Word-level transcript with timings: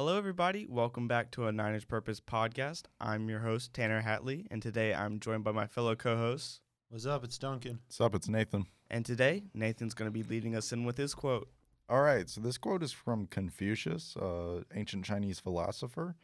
Hello, 0.00 0.16
everybody. 0.16 0.66
Welcome 0.66 1.08
back 1.08 1.30
to 1.32 1.46
a 1.46 1.52
Niners 1.52 1.84
Purpose 1.84 2.20
podcast. 2.20 2.84
I'm 3.02 3.28
your 3.28 3.40
host, 3.40 3.74
Tanner 3.74 4.00
Hatley, 4.00 4.46
and 4.50 4.62
today 4.62 4.94
I'm 4.94 5.20
joined 5.20 5.44
by 5.44 5.52
my 5.52 5.66
fellow 5.66 5.94
co 5.94 6.16
hosts. 6.16 6.62
What's 6.88 7.04
up? 7.04 7.22
It's 7.22 7.36
Duncan. 7.36 7.80
What's 7.86 8.00
up? 8.00 8.14
It's 8.14 8.26
Nathan. 8.26 8.64
And 8.90 9.04
today, 9.04 9.42
Nathan's 9.52 9.92
going 9.92 10.10
to 10.10 10.10
be 10.10 10.22
leading 10.22 10.56
us 10.56 10.72
in 10.72 10.86
with 10.86 10.96
his 10.96 11.14
quote. 11.14 11.50
All 11.86 12.00
right. 12.00 12.30
So 12.30 12.40
this 12.40 12.56
quote 12.56 12.82
is 12.82 12.92
from 12.92 13.26
Confucius, 13.26 14.16
uh, 14.16 14.62
ancient 14.74 15.04
Chinese 15.04 15.38
philosopher. 15.38 16.16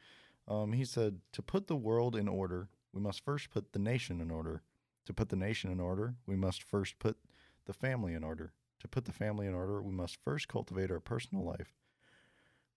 Um, 0.48 0.72
he 0.72 0.86
said, 0.86 1.20
To 1.32 1.42
put 1.42 1.66
the 1.66 1.76
world 1.76 2.16
in 2.16 2.28
order, 2.28 2.70
we 2.94 3.02
must 3.02 3.22
first 3.26 3.50
put 3.50 3.74
the 3.74 3.78
nation 3.78 4.22
in 4.22 4.30
order. 4.30 4.62
To 5.04 5.12
put 5.12 5.28
the 5.28 5.36
nation 5.36 5.70
in 5.70 5.80
order, 5.80 6.14
we 6.26 6.34
must 6.34 6.62
first 6.62 6.98
put 6.98 7.18
the 7.66 7.74
family 7.74 8.14
in 8.14 8.24
order. 8.24 8.54
To 8.80 8.88
put 8.88 9.04
the 9.04 9.12
family 9.12 9.46
in 9.46 9.52
order, 9.52 9.82
we 9.82 9.92
must 9.92 10.16
first 10.24 10.48
cultivate 10.48 10.90
our 10.90 10.98
personal 10.98 11.44
life. 11.44 11.74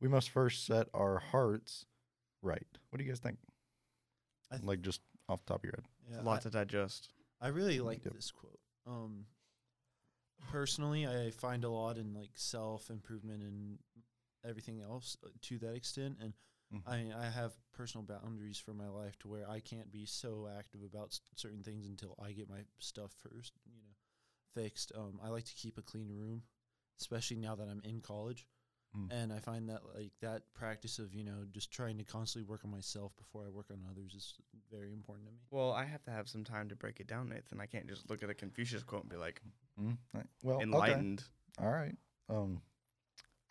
We 0.02 0.08
must 0.08 0.30
first 0.30 0.66
set 0.66 0.88
our 0.94 1.20
hearts 1.20 1.86
right. 2.42 2.66
What 2.90 2.98
do 3.00 3.04
you 3.04 3.10
guys 3.12 3.20
think? 3.20 3.38
I 4.52 4.56
th- 4.56 4.66
like 4.68 4.82
just 4.82 5.02
off 5.28 5.44
the 5.46 5.54
top 5.54 5.60
of 5.62 5.64
your 5.66 5.74
head. 5.76 5.86
Yeah, 6.10 6.22
a 6.22 6.24
lot 6.24 6.38
I, 6.40 6.42
to 6.44 6.50
digest. 6.50 7.10
I 7.42 7.50
really 7.50 7.80
like 7.80 8.04
Yep. 8.06 8.14
this 8.14 8.32
quote. 8.32 8.60
Um, 8.88 9.26
personally, 10.50 11.06
I 11.08 11.32
find 11.32 11.64
a 11.64 11.70
lot 11.70 11.98
in 11.98 12.14
like 12.14 12.32
self 12.36 12.90
improvement 12.90 13.44
and 13.44 13.80
everything 14.46 14.82
else 14.82 15.18
uh, 15.26 15.30
to 15.44 15.58
that 15.60 15.76
extent, 15.76 16.18
and 16.22 16.34
Mhm. 16.74 16.82
I 16.88 17.26
I 17.26 17.30
have 17.30 17.54
personal 17.74 18.06
boundaries 18.06 18.58
for 18.60 18.74
my 18.74 18.88
life 18.88 19.18
to 19.20 19.28
where 19.28 19.50
I 19.50 19.60
can't 19.60 19.92
be 19.92 20.06
so 20.06 20.48
active 20.58 20.82
about 20.84 21.08
s- 21.10 21.22
certain 21.36 21.64
things 21.64 21.88
until 21.88 22.16
I 22.22 22.32
get 22.32 22.50
my 22.50 22.64
stuff 22.80 23.12
first, 23.12 23.54
you 23.66 23.74
know, 23.78 23.96
fixed. 24.56 24.92
Um, 24.96 25.20
I 25.22 25.30
like 25.30 25.46
to 25.46 25.56
keep 25.56 25.78
a 25.78 25.82
clean 25.82 26.10
room, 26.10 26.44
especially 27.00 27.38
now 27.38 27.56
that 27.56 27.68
I'm 27.68 27.82
in 27.84 28.02
college. 28.02 28.46
Mm. 28.98 29.08
And 29.12 29.34
I 29.34 29.40
find 29.40 29.70
that 29.70 29.82
like 29.96 30.12
that 30.22 30.42
practice 30.54 30.98
of 30.98 31.14
you 31.14 31.24
know 31.24 31.46
just 31.52 31.72
trying 31.72 31.98
to 32.00 32.04
constantly 32.04 32.50
work 32.50 32.62
on 32.66 32.72
myself 32.72 33.16
before 33.18 33.44
I 33.46 33.50
work 33.50 33.68
on 33.72 33.80
others 33.90 34.14
is 34.16 34.34
very 34.72 34.92
important 34.92 35.28
to 35.28 35.32
me. 35.34 35.40
Well, 35.52 35.72
I 35.72 35.86
have 35.86 36.04
to 36.06 36.12
have 36.12 36.28
some 36.28 36.44
time 36.44 36.70
to 36.70 36.76
break 36.76 37.00
it 37.00 37.08
down, 37.08 37.30
Nathan. 37.30 37.62
I 37.62 37.68
can't 37.68 37.88
just 37.88 38.10
look 38.10 38.24
at 38.24 38.30
a 38.30 38.34
Confucius 38.34 38.84
quote 38.84 39.04
and 39.04 39.12
be 39.12 39.18
like, 39.18 39.42
Mm, 39.80 39.98
right. 40.14 40.26
Well, 40.44 40.58
okay. 40.58 40.64
enlightened. 40.64 41.24
All 41.62 41.70
right. 41.70 41.96
Um 42.30 42.62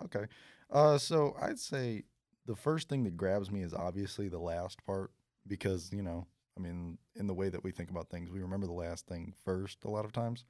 okay. 0.05 0.27
Uh 0.71 0.99
so 0.99 1.37
I'd 1.41 1.59
say 1.59 2.05
the 2.47 2.57
first 2.57 2.89
thing 2.89 3.05
that 3.05 3.17
grabs 3.17 3.51
me 3.51 3.63
is 3.63 3.73
obviously 3.75 4.29
the 4.29 4.39
last 4.41 4.85
part 4.85 5.13
because, 5.47 5.93
you 5.93 6.03
know, 6.03 6.27
I 6.57 6.61
mean, 6.61 6.99
in 7.15 7.27
the 7.29 7.35
way 7.35 7.49
that 7.49 7.63
we 7.63 7.71
think 7.71 7.91
about 7.91 8.11
things, 8.11 8.31
we 8.31 8.41
remember 8.41 8.67
the 8.67 8.73
last 8.73 9.07
thing 9.07 9.33
first 9.45 9.85
a 9.85 9.91
lot 9.91 10.05
of 10.05 10.13
times. 10.13 10.45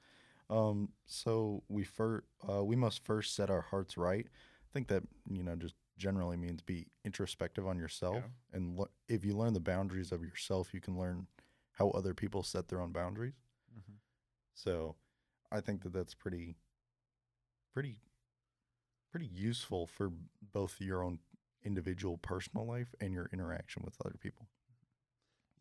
Um 0.51 0.89
so 1.07 1.63
we 1.69 1.85
fir- 1.85 2.25
uh 2.49 2.65
we 2.65 2.75
must 2.75 3.05
first 3.05 3.35
set 3.35 3.51
our 3.51 3.61
hearts 3.63 3.97
right. 3.99 4.27
I 4.69 4.71
think 4.73 4.89
that, 4.89 5.03
you 5.31 5.43
know, 5.43 5.57
just 5.57 5.75
generally 5.97 6.37
means 6.37 6.61
be 6.61 6.87
introspective 7.05 7.67
on 7.67 7.79
yourself 7.79 8.17
Yeah. 8.17 8.57
and 8.57 8.79
le- 8.79 8.91
if 9.09 9.25
you 9.25 9.35
learn 9.37 9.55
the 9.55 9.61
boundaries 9.61 10.13
of 10.13 10.23
yourself, 10.23 10.73
you 10.75 10.81
can 10.81 10.97
learn 10.99 11.27
how 11.73 11.91
other 11.91 12.15
people 12.15 12.43
set 12.43 12.69
their 12.69 12.81
own 12.81 12.93
boundaries. 12.93 13.35
Mm-hmm. 13.73 13.95
So 14.55 14.97
I 15.51 15.61
think 15.61 15.83
that 15.83 15.93
that's 15.93 16.15
pretty, 16.15 16.57
pretty, 17.73 17.97
pretty 19.11 19.27
useful 19.27 19.87
for 19.87 20.11
both 20.53 20.81
your 20.81 21.03
own 21.03 21.19
individual 21.65 22.19
personal 22.19 22.67
life 22.67 22.95
and 23.01 23.13
your 23.13 23.29
interaction 23.33 23.83
with 23.85 23.97
other 24.05 24.17
people. 24.21 24.49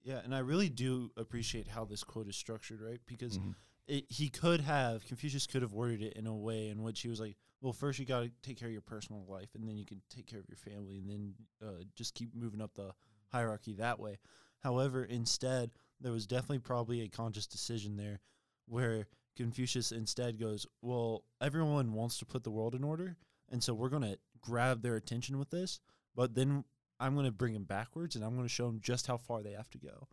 Yeah, 0.03 0.19
and 0.23 0.35
I 0.35 0.39
really 0.39 0.69
do 0.69 1.11
appreciate 1.17 1.67
how 1.69 1.85
this 1.85 2.03
quote 2.03 2.27
is 2.27 2.35
structured, 2.35 2.81
right? 2.81 2.99
Because 3.05 3.39
Mhm. 3.39 3.55
It, 3.87 4.05
he 4.09 4.29
could 4.29 4.61
have 4.61 5.05
Confucius 5.05 5.47
could 5.47 5.61
have 5.61 5.73
worded 5.73 6.01
it 6.01 6.13
in 6.13 6.27
a 6.27 6.35
way 6.35 6.69
in 6.69 6.83
which 6.83 7.01
he 7.01 7.07
was 7.07 7.19
like, 7.19 7.37
"Well, 7.61 7.73
first 7.73 7.99
you 7.99 8.05
got 8.05 8.21
to 8.21 8.31
take 8.43 8.57
care 8.57 8.67
of 8.67 8.73
your 8.73 8.81
personal 8.81 9.25
life, 9.27 9.49
and 9.55 9.67
then 9.67 9.77
you 9.77 9.85
can 9.85 10.01
take 10.09 10.27
care 10.27 10.39
of 10.39 10.49
your 10.49 10.57
family, 10.57 10.97
and 10.97 11.09
then 11.09 11.33
uh, 11.65 11.83
just 11.95 12.13
keep 12.13 12.35
moving 12.35 12.61
up 12.61 12.73
the 12.75 12.93
hierarchy 13.29 13.73
that 13.73 13.99
way." 13.99 14.19
However, 14.59 15.03
instead, 15.03 15.71
there 16.01 16.11
was 16.11 16.27
definitely 16.27 16.59
probably 16.59 17.01
a 17.01 17.09
conscious 17.09 17.47
decision 17.47 17.95
there, 17.95 18.19
where 18.67 19.07
Confucius 19.35 19.91
instead 19.91 20.39
goes, 20.39 20.67
"Well, 20.81 21.23
everyone 21.39 21.93
wants 21.93 22.17
to 22.19 22.25
put 22.25 22.43
the 22.43 22.51
world 22.51 22.75
in 22.75 22.83
order, 22.83 23.15
and 23.49 23.63
so 23.63 23.73
we're 23.73 23.89
going 23.89 24.03
to 24.03 24.19
grab 24.41 24.81
their 24.81 24.95
attention 24.95 25.39
with 25.39 25.49
this, 25.49 25.79
but 26.13 26.35
then 26.35 26.65
I'm 26.99 27.13
going 27.13 27.25
to 27.25 27.31
bring 27.31 27.53
them 27.53 27.63
backwards, 27.63 28.15
and 28.15 28.25
I'm 28.25 28.35
going 28.35 28.47
to 28.47 28.53
show 28.53 28.67
them 28.67 28.81
just 28.81 29.07
how 29.07 29.17
far 29.17 29.41
they 29.41 29.53
have 29.53 29.69
to 29.71 29.77
go." 29.77 30.09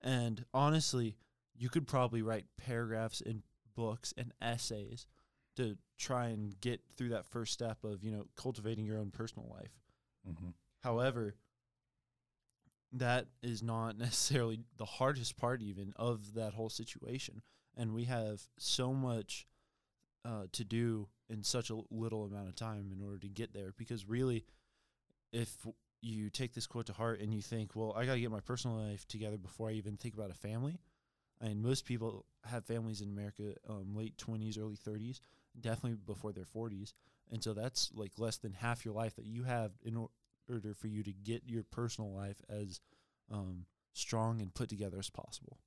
And 0.00 0.44
honestly, 0.52 1.16
you 1.56 1.68
could 1.68 1.86
probably 1.86 2.22
write 2.22 2.46
paragraphs 2.56 3.20
in 3.20 3.42
books 3.74 4.12
and 4.16 4.32
essays 4.40 5.06
to 5.56 5.76
try 5.98 6.26
and 6.26 6.60
get 6.60 6.80
through 6.96 7.10
that 7.10 7.26
first 7.26 7.52
step 7.52 7.84
of 7.84 8.02
you 8.02 8.10
know 8.10 8.26
cultivating 8.36 8.84
your 8.84 8.98
own 8.98 9.10
personal 9.10 9.48
life. 9.50 9.72
Mm-hmm. 10.28 10.50
However, 10.82 11.36
that 12.92 13.26
is 13.42 13.62
not 13.62 13.98
necessarily 13.98 14.60
the 14.76 14.84
hardest 14.84 15.36
part 15.36 15.62
even 15.62 15.92
of 15.96 16.34
that 16.34 16.54
whole 16.54 16.70
situation, 16.70 17.42
and 17.76 17.94
we 17.94 18.04
have 18.04 18.42
so 18.58 18.92
much 18.92 19.46
uh, 20.24 20.46
to 20.52 20.64
do 20.64 21.08
in 21.28 21.42
such 21.42 21.70
a 21.70 21.78
little 21.90 22.24
amount 22.24 22.48
of 22.48 22.54
time 22.54 22.90
in 22.92 23.04
order 23.04 23.18
to 23.18 23.28
get 23.28 23.52
there. 23.52 23.72
Because 23.76 24.08
really, 24.08 24.44
if 25.32 25.50
you 26.00 26.30
take 26.30 26.52
this 26.52 26.66
quote 26.66 26.86
to 26.86 26.92
heart 26.92 27.20
and 27.20 27.32
you 27.32 27.40
think, 27.40 27.72
well, 27.74 27.94
I 27.96 28.04
got 28.04 28.14
to 28.14 28.20
get 28.20 28.30
my 28.30 28.40
personal 28.40 28.76
life 28.76 29.06
together 29.08 29.38
before 29.38 29.70
I 29.70 29.72
even 29.72 29.96
think 29.96 30.14
about 30.14 30.30
a 30.30 30.34
family. 30.34 30.78
Mean, 31.42 31.62
most 31.62 31.84
people 31.84 32.24
have 32.44 32.64
families 32.64 33.00
in 33.00 33.08
America, 33.08 33.54
um, 33.68 33.94
late 33.94 34.16
twenties, 34.16 34.58
early 34.58 34.76
thirties, 34.76 35.20
definitely 35.60 35.98
before 36.06 36.32
their 36.32 36.46
forties, 36.46 36.94
and 37.30 37.42
so 37.42 37.52
that's 37.52 37.90
like 37.94 38.12
less 38.18 38.38
than 38.38 38.52
half 38.52 38.84
your 38.84 38.94
life 38.94 39.16
that 39.16 39.26
you 39.26 39.44
have 39.44 39.72
in 39.82 39.96
or- 39.96 40.10
order 40.48 40.74
for 40.74 40.88
you 40.88 41.02
to 41.02 41.12
get 41.12 41.42
your 41.46 41.62
personal 41.64 42.14
life 42.14 42.40
as 42.48 42.80
um, 43.30 43.66
strong 43.92 44.40
and 44.40 44.54
put 44.54 44.68
together 44.68 44.98
as 44.98 45.10
possible. 45.10 45.58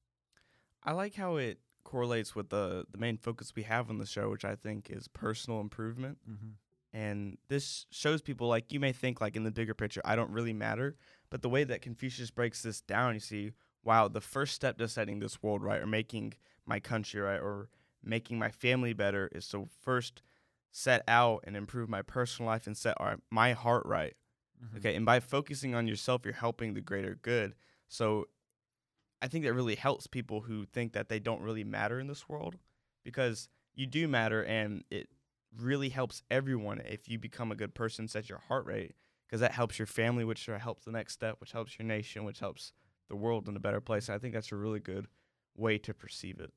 I 0.84 0.94
like 0.94 1.16
how 1.16 1.36
it 1.38 1.60
correlates 1.84 2.36
with 2.36 2.50
the, 2.50 2.86
the 2.92 2.98
main 2.98 3.18
focus 3.18 3.54
we 3.56 3.64
have 3.64 3.90
on 3.90 3.98
the 3.98 4.06
show, 4.06 4.30
which 4.30 4.46
I 4.46 4.56
think 4.56 4.90
is 4.90 5.08
personal 5.08 5.62
improvement. 5.62 6.18
Mm-hmm. 6.30 6.50
And 6.94 7.38
this 7.48 7.86
shows 7.92 8.22
people 8.22 8.48
like 8.48 8.72
you 8.72 8.80
may 8.80 8.92
think 8.92 9.22
like 9.22 9.36
in 9.36 9.44
the 9.44 9.52
bigger 9.52 9.74
picture, 9.74 10.02
I 10.04 10.16
don't 10.16 10.32
really 10.32 10.54
matter. 10.54 10.96
But 11.30 11.42
the 11.42 11.50
way 11.50 11.64
that 11.64 11.82
Confucius 11.82 12.32
breaks 12.32 12.62
this 12.62 12.82
down, 12.82 13.14
you 13.14 13.20
see, 13.20 13.52
wow, 13.84 14.08
the 14.08 14.22
first 14.22 14.54
step 14.54 14.78
to 14.78 14.88
setting 14.88 15.20
this 15.20 15.42
world 15.42 15.64
right 15.64 15.82
or 15.82 15.88
making 15.88 16.34
my 16.66 16.80
country 16.80 17.22
right 17.22 17.40
or 17.40 17.70
making 18.04 18.38
my 18.38 18.50
family 18.50 18.94
better 18.94 19.30
is 19.32 19.48
to 19.50 19.68
first 19.82 20.22
set 20.72 21.04
out 21.08 21.44
and 21.46 21.56
improve 21.56 21.90
my 21.90 22.02
personal 22.02 22.50
life 22.50 22.68
and 22.68 22.78
set 22.78 22.96
our, 23.00 23.18
my 23.32 23.54
heart 23.54 23.84
right. 23.86 24.16
Mm-hmm. 24.64 24.78
Okay. 24.78 24.96
And 24.96 25.06
by 25.06 25.20
focusing 25.20 25.74
on 25.76 25.88
yourself, 25.88 26.22
you're 26.26 26.34
helping 26.34 26.74
the 26.74 26.82
greater 26.82 27.18
good. 27.22 27.56
So 27.88 28.26
I 29.22 29.28
think 29.28 29.46
that 29.46 29.54
really 29.54 29.76
helps 29.76 30.08
people 30.08 30.42
who 30.42 30.66
think 30.66 30.94
that 30.94 31.10
they 31.10 31.20
don't 31.20 31.42
really 31.42 31.64
matter 31.64 32.00
in 32.00 32.08
this 32.08 32.30
world 32.30 32.56
because 33.04 33.50
you 33.74 33.88
do 33.88 34.08
matter 34.08 34.44
and 34.44 34.84
it 34.92 35.08
really 35.58 35.90
helps 35.90 36.22
everyone 36.30 36.82
if 36.82 37.10
you 37.10 37.18
become 37.18 37.52
a 37.52 37.56
good 37.56 37.74
person, 37.74 38.08
set 38.08 38.30
your 38.30 38.40
heart 38.48 38.66
rate 38.66 38.94
because 39.26 39.42
that 39.42 39.52
helps 39.54 39.80
your 39.80 39.86
family, 39.86 40.24
which 40.24 40.46
helps 40.46 40.86
the 40.86 40.92
next 40.92 41.14
step, 41.14 41.38
which 41.40 41.52
helps 41.52 41.78
your 41.80 41.88
nation, 41.88 42.24
which 42.24 42.40
helps 42.40 42.74
the 43.10 43.16
world 43.16 43.48
in 43.48 43.56
a 43.56 43.60
better 43.60 43.82
place. 43.82 44.08
And 44.08 44.16
I 44.16 44.20
think 44.20 44.34
that's 44.34 44.52
a 44.52 44.56
really 44.56 44.80
good 44.80 45.08
way 45.56 45.78
to 45.80 45.94
perceive 45.94 46.40
it. 46.40 46.52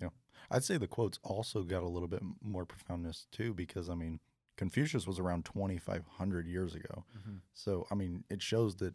Yeah. 0.00 0.08
I'd 0.50 0.64
say 0.64 0.76
the 0.76 0.86
quotes 0.86 1.18
also 1.22 1.62
got 1.62 1.82
a 1.82 1.88
little 1.88 2.08
bit 2.08 2.22
more 2.42 2.64
profoundness 2.64 3.26
too, 3.30 3.54
because 3.54 3.88
I 3.88 3.94
mean, 3.94 4.20
Confucius 4.56 5.06
was 5.06 5.18
around 5.18 5.44
2,500 5.44 6.46
years 6.46 6.74
ago. 6.74 7.04
Mm-hmm. 7.16 7.36
So 7.52 7.86
I 7.90 7.94
mean, 7.94 8.24
it 8.30 8.42
shows 8.42 8.76
that 8.76 8.94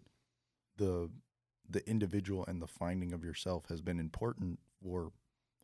the 0.78 1.10
the 1.70 1.88
individual 1.90 2.46
and 2.48 2.62
the 2.62 2.68
finding 2.68 3.14
of 3.14 3.24
yourself 3.24 3.66
has 3.70 3.82
been 3.82 4.00
important 4.00 4.60
for 4.84 5.12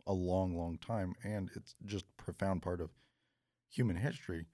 a 0.07 0.13
long, 0.13 0.57
long 0.57 0.77
time, 0.77 1.13
and 1.23 1.49
it's 1.55 1.75
just 1.85 2.05
a 2.05 2.23
profound 2.23 2.61
part 2.61 2.81
of 2.81 2.89
human 3.69 3.95
history. 3.95 4.47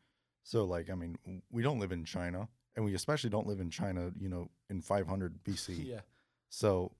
So, 0.44 0.66
like, 0.66 0.90
I 0.90 0.96
mean, 0.96 1.18
we 1.50 1.64
don't 1.64 1.80
live 1.80 1.92
in 1.92 2.06
China, 2.06 2.48
and 2.76 2.86
we 2.86 2.94
especially 2.94 3.30
don't 3.30 3.48
live 3.48 3.60
in 3.60 3.70
China, 3.70 4.12
you 4.20 4.30
know, 4.30 4.50
in 4.70 4.82
500 4.82 5.44
BC. 5.44 5.86
Yeah. 5.88 6.02
So, 6.50 6.92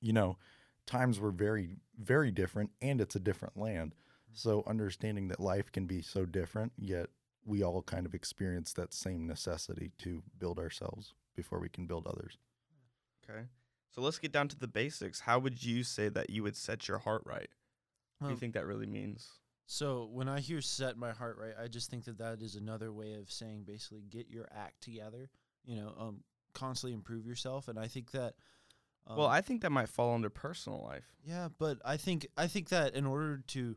you 0.00 0.12
know, 0.12 0.36
times 0.86 1.20
were 1.20 1.30
very, 1.30 1.76
very 1.98 2.30
different, 2.30 2.70
and 2.80 3.00
it's 3.00 3.16
a 3.16 3.20
different 3.20 3.56
land. 3.56 3.94
So, 4.32 4.62
understanding 4.66 5.28
that 5.28 5.40
life 5.40 5.72
can 5.72 5.86
be 5.86 6.02
so 6.02 6.24
different, 6.24 6.72
yet 6.78 7.08
we 7.44 7.62
all 7.62 7.82
kind 7.82 8.06
of 8.06 8.14
experience 8.14 8.72
that 8.74 8.94
same 8.94 9.26
necessity 9.26 9.90
to 9.98 10.22
build 10.38 10.58
ourselves 10.58 11.14
before 11.34 11.58
we 11.58 11.68
can 11.68 11.86
build 11.86 12.06
others. 12.06 12.38
Okay. 13.28 13.46
So 13.90 14.00
let's 14.02 14.18
get 14.18 14.32
down 14.32 14.48
to 14.48 14.58
the 14.58 14.68
basics. 14.68 15.20
How 15.20 15.38
would 15.38 15.64
you 15.64 15.82
say 15.82 16.08
that 16.10 16.30
you 16.30 16.42
would 16.42 16.56
set 16.56 16.86
your 16.86 16.98
heart 16.98 17.22
right? 17.26 17.48
What 18.18 18.28
do 18.28 18.34
you 18.34 18.38
think 18.38 18.54
that 18.54 18.66
really 18.66 18.86
means? 18.86 19.28
So 19.66 20.08
when 20.12 20.28
I 20.28 20.40
hear 20.40 20.60
set 20.60 20.96
my 20.96 21.12
heart 21.12 21.38
right, 21.40 21.54
I 21.60 21.68
just 21.68 21.90
think 21.90 22.04
that 22.04 22.18
that 22.18 22.42
is 22.42 22.54
another 22.54 22.92
way 22.92 23.14
of 23.14 23.30
saying 23.30 23.64
basically 23.66 24.02
get 24.08 24.28
your 24.28 24.48
act 24.54 24.82
together. 24.82 25.30
You 25.64 25.76
know, 25.76 25.94
um, 25.98 26.20
constantly 26.54 26.94
improve 26.94 27.26
yourself, 27.26 27.68
and 27.68 27.78
I 27.78 27.86
think 27.86 28.10
that. 28.12 28.34
Um, 29.06 29.16
well, 29.16 29.26
I 29.28 29.40
think 29.40 29.62
that 29.62 29.70
might 29.72 29.88
fall 29.88 30.14
under 30.14 30.30
personal 30.30 30.82
life. 30.82 31.04
yeah, 31.24 31.48
but 31.58 31.78
I 31.84 31.96
think 31.96 32.26
I 32.36 32.46
think 32.46 32.68
that 32.68 32.94
in 32.94 33.06
order 33.06 33.42
to 33.48 33.76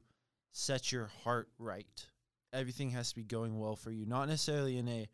set 0.51 0.91
your 0.91 1.07
heart 1.23 1.49
right, 1.57 2.05
everything 2.51 2.91
has 2.91 3.09
to 3.09 3.15
be 3.15 3.23
going 3.23 3.57
well 3.57 3.75
for 3.75 3.89
you. 3.91 4.05
Not 4.05 4.27
necessarily 4.27 4.77
in 4.77 4.87
a 4.87 5.07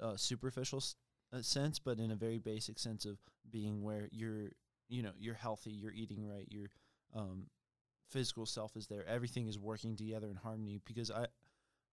uh, 0.00 0.16
superficial 0.16 0.78
s- 0.78 0.96
uh, 1.32 1.42
sense, 1.42 1.78
but 1.78 1.98
in 1.98 2.10
a 2.10 2.16
very 2.16 2.38
basic 2.38 2.78
sense 2.78 3.04
of 3.04 3.18
being 3.50 3.82
where 3.82 4.08
you're, 4.12 4.50
you 4.88 5.02
know, 5.02 5.12
you're 5.18 5.34
healthy, 5.34 5.72
you're 5.72 5.92
eating 5.92 6.26
right, 6.26 6.46
your 6.50 6.68
um, 7.14 7.46
physical 8.08 8.46
self 8.46 8.76
is 8.76 8.86
there, 8.86 9.04
everything 9.06 9.46
is 9.48 9.58
working 9.58 9.96
together 9.96 10.28
in 10.28 10.36
harmony. 10.36 10.80
Because 10.84 11.10
I 11.10 11.26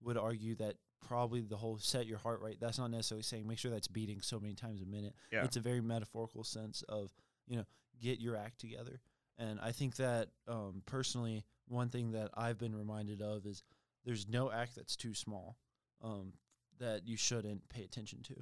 would 0.01 0.17
argue 0.17 0.55
that 0.55 0.75
probably 1.07 1.41
the 1.41 1.57
whole 1.57 1.77
set 1.77 2.07
your 2.07 2.17
heart 2.17 2.41
right. 2.41 2.57
That's 2.59 2.77
not 2.77 2.91
necessarily 2.91 3.23
saying 3.23 3.47
make 3.47 3.57
sure 3.57 3.71
that's 3.71 3.87
beating 3.87 4.21
so 4.21 4.39
many 4.39 4.53
times 4.55 4.81
a 4.81 4.85
minute. 4.85 5.13
Yeah. 5.31 5.43
It's 5.43 5.57
a 5.57 5.61
very 5.61 5.81
metaphorical 5.81 6.43
sense 6.43 6.83
of 6.89 7.11
you 7.47 7.57
know 7.57 7.65
get 8.01 8.19
your 8.19 8.35
act 8.35 8.59
together. 8.59 9.01
And 9.37 9.59
I 9.61 9.71
think 9.71 9.95
that 9.95 10.29
um, 10.47 10.83
personally, 10.85 11.43
one 11.67 11.89
thing 11.89 12.11
that 12.11 12.29
I've 12.35 12.59
been 12.59 12.75
reminded 12.75 13.21
of 13.21 13.45
is 13.45 13.63
there's 14.05 14.27
no 14.27 14.51
act 14.51 14.75
that's 14.75 14.95
too 14.95 15.13
small 15.13 15.57
um, 16.03 16.33
that 16.79 17.07
you 17.07 17.17
shouldn't 17.17 17.67
pay 17.69 17.83
attention 17.83 18.21
to. 18.23 18.35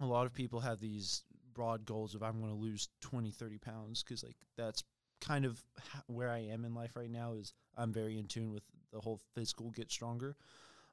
A 0.00 0.06
lot 0.06 0.26
of 0.26 0.32
people 0.32 0.60
have 0.60 0.80
these 0.80 1.24
broad 1.52 1.84
goals 1.84 2.14
of 2.14 2.22
I'm 2.22 2.40
going 2.40 2.52
to 2.52 2.58
lose 2.58 2.88
20, 3.02 3.30
30 3.30 3.58
pounds 3.58 4.02
because 4.02 4.22
like 4.22 4.36
that's 4.56 4.82
kind 5.20 5.44
of 5.44 5.62
ha- 5.78 6.02
where 6.06 6.30
I 6.30 6.38
am 6.38 6.64
in 6.64 6.74
life 6.74 6.96
right 6.96 7.10
now 7.10 7.34
is 7.34 7.52
I'm 7.76 7.92
very 7.92 8.18
in 8.18 8.26
tune 8.26 8.50
with 8.50 8.62
the 8.92 9.00
whole 9.00 9.20
physical 9.34 9.70
get 9.70 9.90
stronger. 9.90 10.36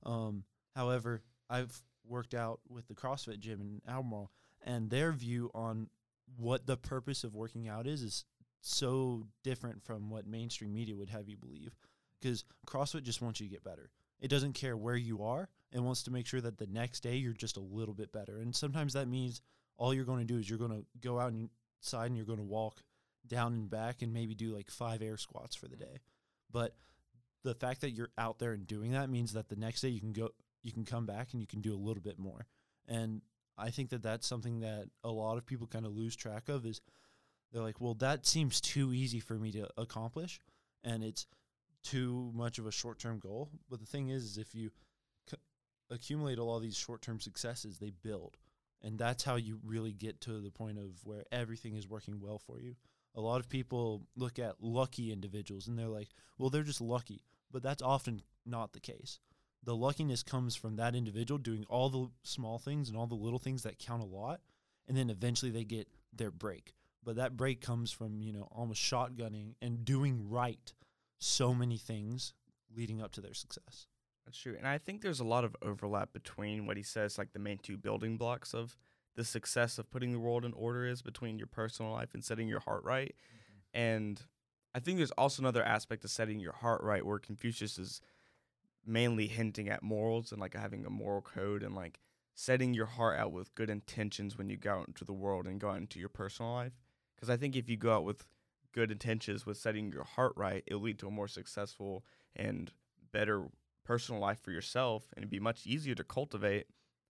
Um, 0.05 0.43
however, 0.75 1.21
I've 1.49 1.81
worked 2.05 2.33
out 2.33 2.59
with 2.69 2.87
the 2.87 2.93
CrossFit 2.93 3.39
gym 3.39 3.61
in 3.61 3.81
Albemarle, 3.91 4.31
and 4.65 4.89
their 4.89 5.11
view 5.11 5.51
on 5.53 5.89
what 6.35 6.65
the 6.67 6.77
purpose 6.77 7.23
of 7.23 7.35
working 7.35 7.67
out 7.67 7.87
is 7.87 8.01
is 8.01 8.25
so 8.61 9.23
different 9.43 9.83
from 9.83 10.09
what 10.09 10.27
mainstream 10.27 10.73
media 10.73 10.95
would 10.95 11.09
have 11.09 11.29
you 11.29 11.37
believe. 11.37 11.75
Because 12.19 12.43
CrossFit 12.65 13.03
just 13.03 13.21
wants 13.21 13.39
you 13.39 13.47
to 13.47 13.53
get 13.53 13.63
better. 13.63 13.91
It 14.19 14.29
doesn't 14.29 14.53
care 14.53 14.75
where 14.75 14.95
you 14.95 15.23
are 15.23 15.49
and 15.71 15.85
wants 15.85 16.03
to 16.03 16.11
make 16.11 16.25
sure 16.25 16.41
that 16.41 16.57
the 16.57 16.67
next 16.67 17.01
day 17.01 17.15
you're 17.15 17.33
just 17.33 17.57
a 17.57 17.61
little 17.61 17.93
bit 17.93 18.11
better. 18.11 18.37
And 18.39 18.55
sometimes 18.55 18.93
that 18.93 19.07
means 19.07 19.41
all 19.77 19.93
you're 19.93 20.05
going 20.05 20.25
to 20.25 20.33
do 20.33 20.39
is 20.39 20.49
you're 20.49 20.57
going 20.57 20.71
to 20.71 20.85
go 21.01 21.19
out 21.19 21.33
inside 21.33 22.07
and 22.07 22.17
you're 22.17 22.25
going 22.25 22.39
to 22.39 22.43
walk 22.43 22.81
down 23.27 23.53
and 23.53 23.69
back 23.69 24.01
and 24.01 24.13
maybe 24.13 24.33
do 24.33 24.55
like 24.55 24.71
five 24.71 25.01
air 25.01 25.17
squats 25.17 25.55
for 25.55 25.67
the 25.67 25.75
day. 25.75 25.99
But 26.51 26.75
the 27.47 27.55
fact 27.55 27.81
that 27.81 27.91
you're 27.91 28.11
out 28.17 28.39
there 28.39 28.51
and 28.51 28.67
doing 28.67 28.91
that 28.91 29.09
means 29.09 29.33
that 29.33 29.47
the 29.49 29.55
next 29.55 29.81
day 29.81 29.89
you 29.89 29.99
can 29.99 30.13
go 30.13 30.29
you 30.63 30.71
can 30.71 30.85
come 30.85 31.05
back 31.05 31.29
and 31.31 31.41
you 31.41 31.47
can 31.47 31.61
do 31.61 31.73
a 31.73 31.77
little 31.77 32.01
bit 32.01 32.19
more. 32.19 32.45
And 32.87 33.21
I 33.57 33.69
think 33.69 33.89
that 33.89 34.03
that's 34.03 34.27
something 34.27 34.59
that 34.59 34.89
a 35.03 35.09
lot 35.09 35.37
of 35.37 35.45
people 35.45 35.65
kind 35.65 35.85
of 35.85 35.95
lose 35.95 36.15
track 36.15 36.49
of 36.49 36.65
is 36.65 36.81
they're 37.51 37.63
like, 37.63 37.79
well, 37.79 37.93
that 37.95 38.25
seems 38.25 38.59
too 38.59 38.93
easy 38.93 39.19
for 39.19 39.35
me 39.35 39.51
to 39.53 39.67
accomplish, 39.77 40.39
and 40.83 41.03
it's 41.03 41.25
too 41.83 42.31
much 42.35 42.59
of 42.59 42.67
a 42.67 42.71
short 42.71 42.99
term 42.99 43.19
goal. 43.19 43.49
But 43.69 43.79
the 43.79 43.85
thing 43.85 44.09
is, 44.09 44.23
is 44.25 44.37
if 44.37 44.53
you 44.53 44.71
c- 45.29 45.37
accumulate 45.89 46.37
a 46.37 46.43
lot 46.43 46.57
of 46.57 46.63
these 46.63 46.77
short 46.77 47.01
term 47.01 47.19
successes, 47.19 47.77
they 47.77 47.91
build, 48.03 48.37
and 48.83 48.99
that's 48.99 49.23
how 49.23 49.35
you 49.35 49.59
really 49.63 49.93
get 49.93 50.19
to 50.21 50.41
the 50.41 50.51
point 50.51 50.77
of 50.77 51.05
where 51.05 51.23
everything 51.31 51.75
is 51.75 51.87
working 51.87 52.19
well 52.19 52.39
for 52.39 52.59
you. 52.59 52.75
A 53.15 53.21
lot 53.21 53.39
of 53.39 53.49
people 53.49 54.03
look 54.15 54.37
at 54.37 54.61
lucky 54.61 55.11
individuals 55.11 55.67
and 55.67 55.79
they're 55.79 55.87
like, 55.87 56.09
well, 56.37 56.51
they're 56.51 56.61
just 56.61 56.81
lucky, 56.81 57.23
but 57.51 57.63
that's 57.63 57.81
often 57.81 58.21
not 58.45 58.73
the 58.73 58.79
case. 58.79 59.19
The 59.63 59.75
luckiness 59.75 60.23
comes 60.23 60.55
from 60.55 60.75
that 60.75 60.95
individual 60.95 61.37
doing 61.37 61.65
all 61.69 61.89
the 61.89 62.09
small 62.23 62.59
things 62.59 62.89
and 62.89 62.97
all 62.97 63.07
the 63.07 63.15
little 63.15 63.39
things 63.39 63.63
that 63.63 63.79
count 63.79 64.01
a 64.01 64.05
lot, 64.05 64.39
and 64.87 64.95
then 64.95 65.09
eventually 65.09 65.51
they 65.51 65.63
get 65.63 65.87
their 66.13 66.31
break 66.31 66.73
but 67.07 67.15
that 67.15 67.37
break 67.37 67.61
comes 67.61 67.89
from 67.89 68.21
you 68.21 68.33
know 68.33 68.49
almost 68.51 68.81
shotgunning 68.81 69.55
and 69.61 69.85
doing 69.85 70.29
right 70.29 70.73
so 71.19 71.53
many 71.53 71.77
things 71.77 72.33
leading 72.75 73.01
up 73.01 73.13
to 73.13 73.21
their 73.21 73.33
success 73.33 73.87
That's 74.25 74.37
true. 74.37 74.55
And 74.57 74.67
I 74.67 74.77
think 74.77 75.01
there's 75.01 75.21
a 75.21 75.23
lot 75.23 75.45
of 75.45 75.55
overlap 75.61 76.11
between 76.11 76.67
what 76.67 76.75
he 76.75 76.83
says, 76.83 77.17
like 77.17 77.31
the 77.31 77.39
main 77.39 77.59
two 77.59 77.77
building 77.77 78.17
blocks 78.17 78.53
of 78.53 78.75
the 79.15 79.23
success 79.23 79.79
of 79.79 79.89
putting 79.89 80.11
the 80.11 80.19
world 80.19 80.43
in 80.43 80.51
order 80.51 80.85
is 80.85 81.01
between 81.01 81.37
your 81.39 81.47
personal 81.47 81.93
life 81.93 82.13
and 82.13 82.23
setting 82.23 82.49
your 82.49 82.59
heart 82.59 82.83
right. 82.83 83.15
Mm-hmm. 83.15 83.79
And 83.79 84.21
I 84.75 84.79
think 84.79 84.97
there's 84.97 85.11
also 85.11 85.41
another 85.41 85.63
aspect 85.63 86.03
of 86.03 86.11
setting 86.11 86.39
your 86.39 86.53
heart 86.53 86.83
right 86.83 87.05
where 87.05 87.19
Confucius 87.19 87.77
is 87.77 88.01
mainly 88.85 89.27
hinting 89.27 89.69
at 89.69 89.83
morals 89.83 90.31
and 90.31 90.39
like 90.39 90.55
having 90.55 90.85
a 90.85 90.89
moral 90.89 91.21
code 91.21 91.63
and 91.63 91.75
like 91.75 91.99
setting 92.33 92.73
your 92.73 92.85
heart 92.85 93.19
out 93.19 93.31
with 93.31 93.53
good 93.55 93.69
intentions 93.69 94.37
when 94.37 94.49
you 94.49 94.57
go 94.57 94.79
out 94.79 94.87
into 94.87 95.03
the 95.03 95.13
world 95.13 95.47
and 95.47 95.59
go 95.59 95.69
out 95.69 95.77
into 95.77 95.99
your 95.99 96.09
personal 96.09 96.53
life. 96.53 96.73
Because 97.15 97.29
I 97.29 97.37
think 97.37 97.55
if 97.55 97.67
you 97.67 97.77
go 97.77 97.95
out 97.95 98.03
with 98.03 98.25
good 98.73 98.91
intentions 98.91 99.45
with 99.45 99.57
setting 99.57 99.91
your 99.91 100.03
heart 100.03 100.33
right, 100.35 100.63
it'll 100.67 100.81
lead 100.81 100.99
to 100.99 101.07
a 101.07 101.11
more 101.11 101.27
successful 101.27 102.05
and 102.35 102.71
better 103.11 103.45
personal 103.83 104.21
life 104.21 104.39
for 104.41 104.51
yourself 104.51 105.03
and 105.15 105.23
it'd 105.23 105.31
be 105.31 105.39
much 105.39 105.65
easier 105.65 105.95
to 105.95 106.03
cultivate, 106.03 106.67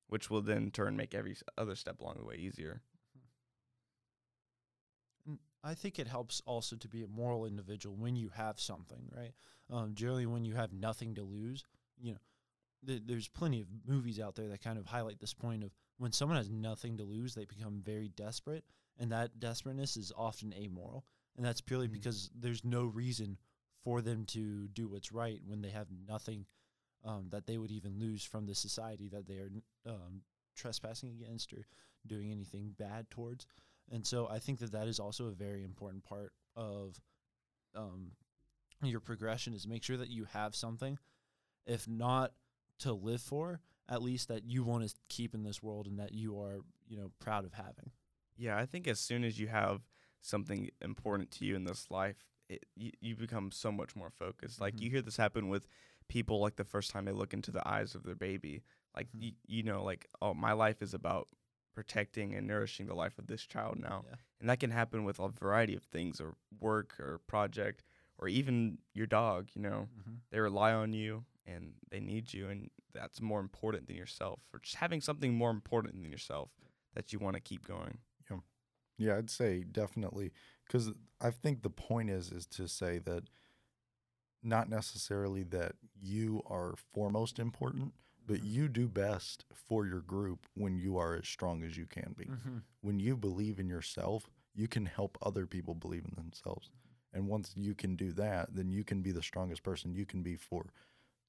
which 0.07 0.29
will 0.29 0.41
then 0.41 0.71
turn 0.71 0.95
make 0.95 1.13
every 1.13 1.35
other 1.57 1.75
step 1.75 1.99
along 1.99 2.15
the 2.17 2.25
way 2.25 2.35
easier. 2.35 2.81
I 5.63 5.73
think 5.73 5.99
it 5.99 6.07
helps 6.07 6.41
also 6.45 6.75
to 6.77 6.87
be 6.87 7.03
a 7.03 7.07
moral 7.07 7.45
individual 7.45 7.95
when 7.95 8.15
you 8.15 8.29
have 8.29 8.59
something, 8.59 9.09
right? 9.15 9.33
Um, 9.69 9.93
generally, 9.95 10.25
when 10.25 10.45
you 10.45 10.55
have 10.55 10.71
nothing 10.71 11.15
to 11.15 11.23
lose, 11.23 11.65
you 11.99 12.13
know, 12.13 12.19
th- 12.85 13.03
there's 13.05 13.27
plenty 13.27 13.61
of 13.61 13.67
movies 13.85 14.19
out 14.19 14.35
there 14.35 14.47
that 14.49 14.61
kind 14.63 14.77
of 14.77 14.85
highlight 14.85 15.19
this 15.19 15.33
point 15.33 15.63
of 15.63 15.71
when 15.97 16.11
someone 16.11 16.37
has 16.37 16.49
nothing 16.49 16.97
to 16.97 17.03
lose, 17.03 17.33
they 17.33 17.45
become 17.45 17.81
very 17.83 18.09
desperate, 18.09 18.63
and 18.97 19.11
that 19.11 19.39
desperateness 19.39 19.97
is 19.97 20.11
often 20.15 20.53
amoral, 20.53 21.05
and 21.35 21.45
that's 21.45 21.61
purely 21.61 21.87
Mhm. 21.87 21.93
because 21.93 22.29
there's 22.35 22.63
no 22.63 22.85
reason 22.85 23.37
for 23.83 24.01
them 24.01 24.25
to 24.27 24.67
do 24.69 24.87
what's 24.87 25.11
right 25.11 25.41
when 25.45 25.61
they 25.61 25.69
have 25.71 25.89
nothing 25.91 26.45
um, 27.03 27.29
that 27.29 27.45
they 27.45 27.57
would 27.57 27.71
even 27.71 27.99
lose 27.99 28.23
from 28.23 28.45
the 28.45 28.55
society 28.55 29.07
that 29.07 29.25
they 29.27 29.37
are 29.37 29.51
um, 29.85 30.23
trespassing 30.55 31.09
against 31.11 31.53
or 31.53 31.65
doing 32.05 32.31
anything 32.31 32.71
bad 32.77 33.09
towards. 33.09 33.45
And 33.91 34.05
so 34.05 34.27
I 34.29 34.39
think 34.39 34.59
that 34.59 34.71
that 34.73 34.87
is 34.87 34.99
also 34.99 35.27
a 35.27 35.31
very 35.31 35.63
important 35.63 36.03
part 36.03 36.33
of 36.55 36.99
um, 37.75 38.11
your 38.83 38.99
progression 38.99 39.53
is 39.53 39.67
make 39.67 39.83
sure 39.83 39.97
that 39.97 40.09
you 40.09 40.25
have 40.25 40.55
something, 40.55 40.97
if 41.65 41.87
not 41.87 42.33
to 42.79 42.93
live 42.93 43.21
for, 43.21 43.61
at 43.89 44.01
least 44.01 44.27
that 44.27 44.43
you 44.43 44.63
want 44.63 44.87
to 44.87 44.93
keep 45.09 45.33
in 45.33 45.43
this 45.43 45.63
world 45.63 45.87
and 45.87 45.99
that 45.99 46.13
you 46.13 46.39
are, 46.39 46.59
you 46.87 46.97
know, 46.97 47.11
proud 47.19 47.45
of 47.45 47.53
having. 47.53 47.91
Yeah, 48.35 48.57
I 48.57 48.65
think 48.65 48.87
as 48.87 48.99
soon 48.99 49.23
as 49.23 49.39
you 49.39 49.47
have 49.47 49.81
something 50.21 50.69
important 50.81 51.31
to 51.31 51.45
you 51.45 51.55
in 51.55 51.63
this 51.63 51.89
life, 51.89 52.17
it, 52.49 52.65
you, 52.75 52.91
you 53.01 53.15
become 53.15 53.51
so 53.51 53.71
much 53.71 53.95
more 53.95 54.09
focused. 54.09 54.61
Like 54.61 54.79
you 54.79 54.89
Mhm. 54.89 54.93
hear 54.93 55.01
this 55.01 55.17
happen 55.17 55.49
with 55.49 55.67
people 56.07 56.39
like 56.39 56.55
the 56.55 56.63
first 56.63 56.91
time 56.91 57.05
they 57.05 57.11
look 57.11 57.33
into 57.33 57.51
the 57.51 57.67
eyes 57.67 57.95
of 57.95 58.03
their 58.03 58.15
baby. 58.15 58.63
Like 58.95 59.07
Mhm. 59.15 59.21
you, 59.21 59.31
you 59.47 59.63
know, 59.63 59.83
like 59.83 60.07
oh, 60.21 60.33
my 60.33 60.51
life 60.53 60.81
is 60.81 60.93
about 60.93 61.27
protecting 61.77 62.33
and 62.33 62.47
nourishing 62.47 62.87
the 62.87 62.95
life 62.95 63.19
of 63.19 63.27
this 63.27 63.45
child 63.45 63.77
now. 63.79 64.03
Yeah. 64.09 64.15
And 64.39 64.49
that 64.49 64.59
can 64.59 64.71
happen 64.71 65.03
with 65.03 65.19
a 65.19 65.29
variety 65.29 65.75
of 65.75 65.83
things 65.83 66.19
or 66.19 66.33
work 66.59 66.95
or 66.99 67.19
project 67.27 67.83
or 68.17 68.27
even 68.27 68.79
your 68.95 69.05
dog, 69.05 69.49
you 69.53 69.61
know. 69.61 69.87
Mm-hmm. 69.99 70.15
They 70.31 70.39
rely 70.39 70.73
on 70.73 70.91
you 70.91 71.25
and 71.45 71.73
they 71.91 71.99
need 71.99 72.33
you 72.33 72.49
and 72.49 72.71
that's 72.95 73.21
more 73.21 73.39
important 73.39 73.85
than 73.85 73.95
yourself. 73.95 74.39
Or 74.51 74.59
just 74.59 74.77
having 74.77 75.01
something 75.01 75.35
more 75.35 75.51
important 75.51 75.93
than 75.93 76.11
yourself 76.11 76.49
that 76.95 77.13
you 77.13 77.19
want 77.19 77.35
to 77.35 77.41
keep 77.41 77.67
going. 77.67 77.99
Yeah, 78.99 79.17
I'd 79.17 79.29
say 79.29 79.63
definitely 79.63 80.31
because 80.65 80.89
I 81.21 81.29
think 81.29 81.61
the 81.61 81.69
point 81.69 82.09
is 82.09 82.31
is 82.31 82.47
to 82.47 82.67
say 82.67 82.97
that 83.05 83.25
not 84.41 84.69
necessarily 84.69 85.43
that 85.43 85.73
you 86.01 86.41
are 86.47 86.73
foremost 86.95 87.37
important, 87.37 87.93
but 88.27 88.43
you 88.43 88.67
do 88.67 88.87
best 88.87 89.45
for 89.53 89.87
your 89.87 90.01
group 90.01 90.45
when 90.53 90.77
you 90.77 90.97
are 90.97 91.15
as 91.15 91.27
strong 91.27 91.63
as 91.63 91.77
you 91.77 91.85
can 91.85 92.13
be. 92.17 92.25
Mm-hmm. 92.25 92.57
When 92.81 92.99
you 92.99 93.15
believe 93.15 93.59
in 93.59 93.67
yourself, 93.67 94.29
you 94.53 94.67
can 94.67 94.85
help 94.85 95.17
other 95.21 95.47
people 95.47 95.73
believe 95.73 96.05
in 96.05 96.15
themselves. 96.15 96.69
And 97.13 97.27
once 97.27 97.53
you 97.55 97.73
can 97.73 97.95
do 97.95 98.11
that, 98.13 98.53
then 98.53 98.69
you 98.69 98.83
can 98.83 99.01
be 99.01 99.11
the 99.11 99.23
strongest 99.23 99.63
person 99.63 99.93
you 99.93 100.05
can 100.05 100.21
be 100.21 100.35
for 100.35 100.65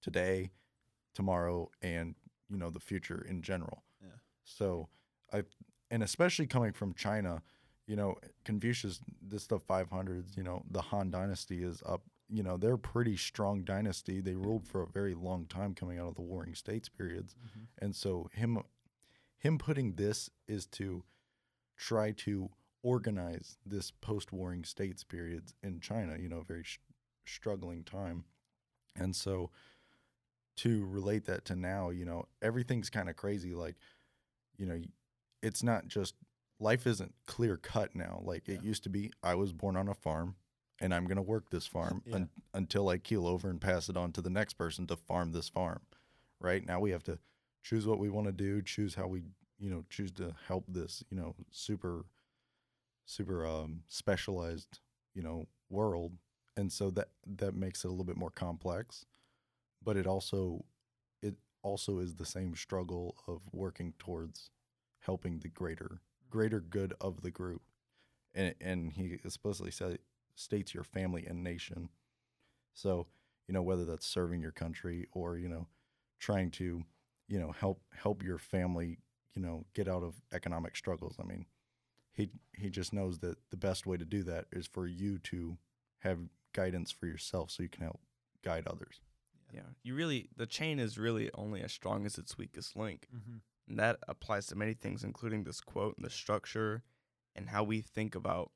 today, 0.03 0.51
tomorrow, 1.15 1.71
and 1.81 2.15
you 2.51 2.57
know 2.57 2.71
the 2.71 2.81
future 2.81 3.25
in 3.29 3.43
general. 3.43 3.85
Yeah. 4.03 4.09
So 4.45 4.89
I 5.33 5.45
and 5.91 6.03
especially 6.03 6.47
coming 6.47 6.73
from 6.73 6.95
China, 6.95 7.43
you 7.87 7.97
know, 7.97 8.17
Confucius, 8.45 9.01
this 9.23 9.47
the 9.47 9.59
500s, 9.59 10.37
you 10.37 10.43
know, 10.43 10.63
the 10.71 10.83
Han 10.83 11.11
dynasty 11.11 11.63
is 11.63 11.83
up. 11.87 12.03
You 12.31 12.43
know, 12.43 12.57
they're 12.57 12.75
a 12.75 12.79
pretty 12.79 13.17
strong 13.17 13.63
dynasty. 13.63 14.21
They 14.21 14.35
ruled 14.35 14.67
for 14.67 14.83
a 14.83 14.87
very 14.87 15.15
long 15.15 15.47
time 15.47 15.75
coming 15.75 15.99
out 15.99 16.09
of 16.09 16.15
the 16.15 16.23
Warring 16.23 16.55
States 16.55 16.89
periods. 16.89 17.35
Mm-hmm. 17.35 17.85
And 17.85 17.97
so 17.97 18.29
him 18.33 18.59
him 19.39 19.59
putting 19.59 19.95
this 19.95 20.29
is 20.47 20.67
to 20.67 21.05
try 21.77 22.11
to 22.11 22.51
organize 22.83 23.57
this 23.65 23.91
post-warring 23.91 24.65
states 24.65 25.05
periods 25.05 25.55
in 25.63 25.81
China, 25.81 26.17
you 26.19 26.29
know, 26.29 26.43
very 26.43 26.65
sh- 26.65 26.81
struggling 27.25 27.85
time. 27.85 28.25
And 28.97 29.15
so 29.15 29.51
to 30.57 30.85
relate 30.87 31.25
that 31.27 31.45
to 31.47 31.57
now, 31.57 31.91
you 31.91 32.05
know, 32.05 32.27
everything's 32.43 32.91
kind 32.91 33.09
of 33.09 33.17
crazy 33.17 33.55
like 33.55 33.77
you 34.57 34.67
know, 34.67 34.81
it's 35.43 35.63
not 35.63 35.87
just 35.87 36.15
life 36.61 36.87
isn't 36.87 37.15
clear 37.27 37.57
cut 37.57 37.95
now 37.95 38.21
like 38.25 38.49
it 38.49 38.63
used 38.63 38.83
to 38.83 38.89
be. 38.89 39.13
I 39.23 39.35
was 39.35 39.53
born 39.53 39.77
on 39.77 39.89
a 39.89 39.95
farm 39.95 40.35
and 40.81 40.95
I'm 40.95 41.05
going 41.07 41.17
to 41.17 41.23
work 41.23 41.51
this 41.51 41.67
farm 41.67 42.03
Yeah. 42.07 42.17
un- 42.17 42.31
until 42.55 42.89
I 42.89 42.99
keel 42.99 43.27
over 43.27 43.51
and 43.51 43.61
pass 43.61 43.89
it 43.89 43.97
on 43.97 44.13
to 44.13 44.21
the 44.23 44.31
next 44.31 44.55
person 44.55 44.87
to 44.89 44.97
farm 44.97 45.33
this 45.33 45.49
farm. 45.49 45.81
Right? 46.41 46.65
Now 46.65 46.79
we 46.81 46.91
have 46.93 47.03
to 47.05 47.19
choose 47.63 47.87
what 47.87 47.99
we 47.99 48.09
want 48.09 48.27
to 48.27 48.33
do, 48.33 48.63
choose 48.63 48.95
how 48.95 49.07
we 49.09 49.23
you 49.59 49.71
know 49.71 49.85
choose 49.91 50.13
to 50.13 50.35
help 50.47 50.65
this 50.69 51.03
you 51.11 51.17
know 51.17 51.35
super 51.51 52.05
super 53.07 53.45
um, 53.47 53.83
specialized 53.89 54.79
you 55.15 55.23
know 55.23 55.47
world 55.71 56.13
and 56.57 56.73
so 56.73 56.91
that 56.91 57.09
that 57.27 57.55
makes 57.55 57.85
it 57.85 57.89
a 57.89 57.91
little 57.91 58.05
bit 58.05 58.17
more 58.17 58.31
complex 58.31 59.05
but 59.83 59.97
it 59.97 60.07
also 60.07 60.65
it 61.23 61.35
also 61.63 61.99
is 61.99 62.15
the 62.15 62.25
same 62.27 62.55
struggle 62.55 63.17
of 63.27 63.41
working 63.53 63.93
towards 63.99 64.51
helping 65.01 65.39
the 65.41 65.49
greater 65.49 66.01
greater 66.31 66.61
good 66.61 66.95
of 67.01 67.23
the 67.23 67.31
group 67.31 67.63
and 68.35 68.55
and 68.61 68.93
he 68.93 69.19
explicitly 69.25 69.71
said 69.71 69.99
states 70.39 70.75
your 70.75 70.85
family 70.85 71.27
and 71.27 71.43
nation. 71.43 71.89
So 72.75 73.07
you 73.47 73.55
know 73.55 73.63
whether 73.63 73.85
that's 73.85 74.07
serving 74.07 74.41
your 74.41 74.53
country 74.53 75.07
or 75.13 75.37
you 75.37 75.49
know 75.49 75.67
trying 76.19 76.51
to 76.53 76.85
you 77.29 77.39
know 77.39 77.53
help 77.53 77.81
help 77.95 78.23
your 78.23 78.39
family 78.39 78.99
you 79.35 79.43
know 79.43 79.65
get 79.75 79.89
out 79.89 80.03
of 80.03 80.15
economic 80.33 80.77
struggles. 80.77 81.17
I 81.21 81.25
mean 81.25 81.47
he 82.13 82.31
he 82.53 82.71
just 82.71 82.93
knows 82.93 83.19
that 83.21 83.37
the 83.51 83.57
best 83.57 83.87
way 83.87 83.97
to 83.97 84.05
do 84.05 84.23
that 84.25 84.47
is 84.53 84.67
for 84.67 84.87
you 84.87 85.19
to 85.19 85.59
have 86.01 86.19
guidance 86.53 86.91
for 86.91 87.07
yourself 87.07 87.51
so 87.51 87.63
you 87.63 87.69
can 87.69 87.83
help 87.85 88.01
guide 88.45 88.67
others. 88.67 89.01
Yeah, 89.53 89.61
you 89.83 89.95
really 89.95 90.29
the 90.37 90.47
chain 90.47 90.79
is 90.79 90.99
really 90.99 91.31
only 91.35 91.63
as 91.63 91.73
strong 91.73 92.05
as 92.07 92.19
its 92.19 92.37
weakest 92.37 92.77
link, 92.77 93.09
Mm-hmm. 93.15 93.39
and 93.69 93.79
that 93.79 93.99
applies 94.07 94.47
to 94.49 94.57
many 94.57 94.75
things, 94.75 95.03
including 95.05 95.45
this 95.45 95.61
quote 95.61 95.97
and 95.97 96.05
the 96.05 96.11
structure, 96.11 96.83
and 97.35 97.49
how 97.49 97.65
we 97.65 97.81
think 97.81 98.15
about 98.15 98.51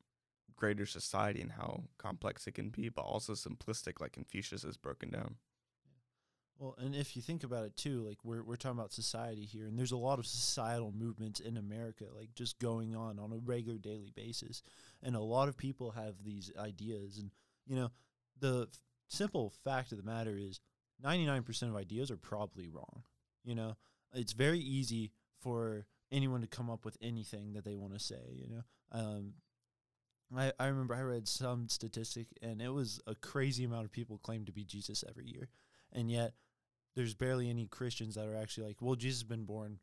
greater 0.62 0.86
society 0.86 1.40
and 1.40 1.50
how 1.50 1.82
complex 1.98 2.46
it 2.46 2.54
can 2.54 2.70
be, 2.70 2.88
but 2.88 3.02
also 3.02 3.32
simplistic, 3.32 4.00
like 4.00 4.12
Confucius 4.12 4.62
has 4.62 4.76
broken 4.76 5.10
down. 5.10 5.34
Well, 6.56 6.76
and 6.78 6.94
if 6.94 7.16
you 7.16 7.22
think 7.22 7.42
about 7.42 7.64
it 7.64 7.76
too, 7.76 8.06
like 8.06 8.18
we're 8.22 8.44
we're 8.44 8.54
talking 8.54 8.78
about 8.78 8.92
society 8.92 9.44
here, 9.44 9.66
and 9.66 9.76
there's 9.76 9.90
a 9.90 9.96
lot 9.96 10.20
of 10.20 10.26
societal 10.26 10.92
movements 10.96 11.40
in 11.40 11.56
America, 11.56 12.04
like 12.16 12.32
just 12.36 12.60
going 12.60 12.94
on 12.94 13.18
on 13.18 13.32
a 13.32 13.38
regular 13.38 13.76
daily 13.76 14.12
basis, 14.14 14.62
and 15.02 15.16
a 15.16 15.20
lot 15.20 15.48
of 15.48 15.56
people 15.56 15.90
have 15.90 16.22
these 16.22 16.52
ideas, 16.56 17.18
and 17.18 17.32
you 17.66 17.74
know, 17.74 17.90
the 18.38 18.68
f- 18.70 18.78
simple 19.08 19.52
fact 19.64 19.90
of 19.90 19.98
the 19.98 20.04
matter 20.04 20.36
is, 20.38 20.60
99% 21.04 21.62
of 21.62 21.74
ideas 21.74 22.12
are 22.12 22.16
probably 22.16 22.68
wrong. 22.68 23.02
You 23.42 23.56
know, 23.56 23.76
it's 24.14 24.32
very 24.32 24.60
easy 24.60 25.10
for 25.40 25.86
anyone 26.12 26.42
to 26.42 26.46
come 26.46 26.70
up 26.70 26.84
with 26.84 26.96
anything 27.02 27.54
that 27.54 27.64
they 27.64 27.74
want 27.74 27.94
to 27.94 27.98
say. 27.98 28.22
You 28.30 28.48
know, 28.48 28.62
um, 28.92 29.32
I 30.36 30.52
I 30.58 30.66
remember 30.66 30.94
I 30.94 31.02
read 31.02 31.28
some 31.28 31.68
statistic, 31.68 32.28
and 32.42 32.60
it 32.60 32.70
was 32.70 33.00
a 33.06 33.14
crazy 33.14 33.64
amount 33.64 33.84
of 33.84 33.92
people 33.92 34.18
claim 34.18 34.44
to 34.46 34.52
be 34.52 34.64
Jesus 34.64 35.04
every 35.08 35.26
year, 35.26 35.48
and 35.92 36.10
yet 36.10 36.34
there's 36.94 37.14
barely 37.14 37.48
any 37.48 37.66
Christians 37.66 38.14
that 38.14 38.26
are 38.26 38.36
actually 38.36 38.66
like, 38.66 38.82
well, 38.82 38.94
Jesus 38.94 39.20
has 39.20 39.28
been 39.28 39.44
born. 39.44 39.78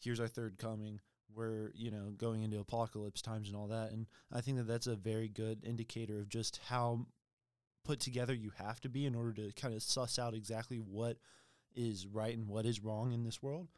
Here's 0.00 0.20
our 0.20 0.28
third 0.28 0.58
coming. 0.58 1.00
We're, 1.34 1.70
you 1.74 1.90
know, 1.90 2.12
going 2.16 2.42
into 2.42 2.60
apocalypse 2.60 3.20
times 3.20 3.48
and 3.48 3.56
all 3.56 3.66
that. 3.68 3.92
And 3.92 4.06
I 4.32 4.40
think 4.40 4.56
that 4.56 4.66
that's 4.66 4.86
a 4.86 4.96
very 4.96 5.28
good 5.28 5.64
indicator 5.64 6.18
of 6.20 6.28
just 6.28 6.60
how 6.66 7.06
put 7.84 8.00
together 8.00 8.34
you 8.34 8.52
have 8.58 8.80
to 8.80 8.88
be 8.88 9.04
in 9.04 9.14
order 9.14 9.32
to 9.32 9.52
kind 9.52 9.74
of 9.74 9.82
suss 9.82 10.18
out 10.18 10.34
exactly 10.34 10.78
what 10.78 11.18
is 11.74 12.06
right 12.06 12.36
and 12.36 12.48
what 12.48 12.64
is 12.64 12.82
wrong 12.82 13.12
in 13.12 13.24
this 13.24 13.42
world. 13.42 13.68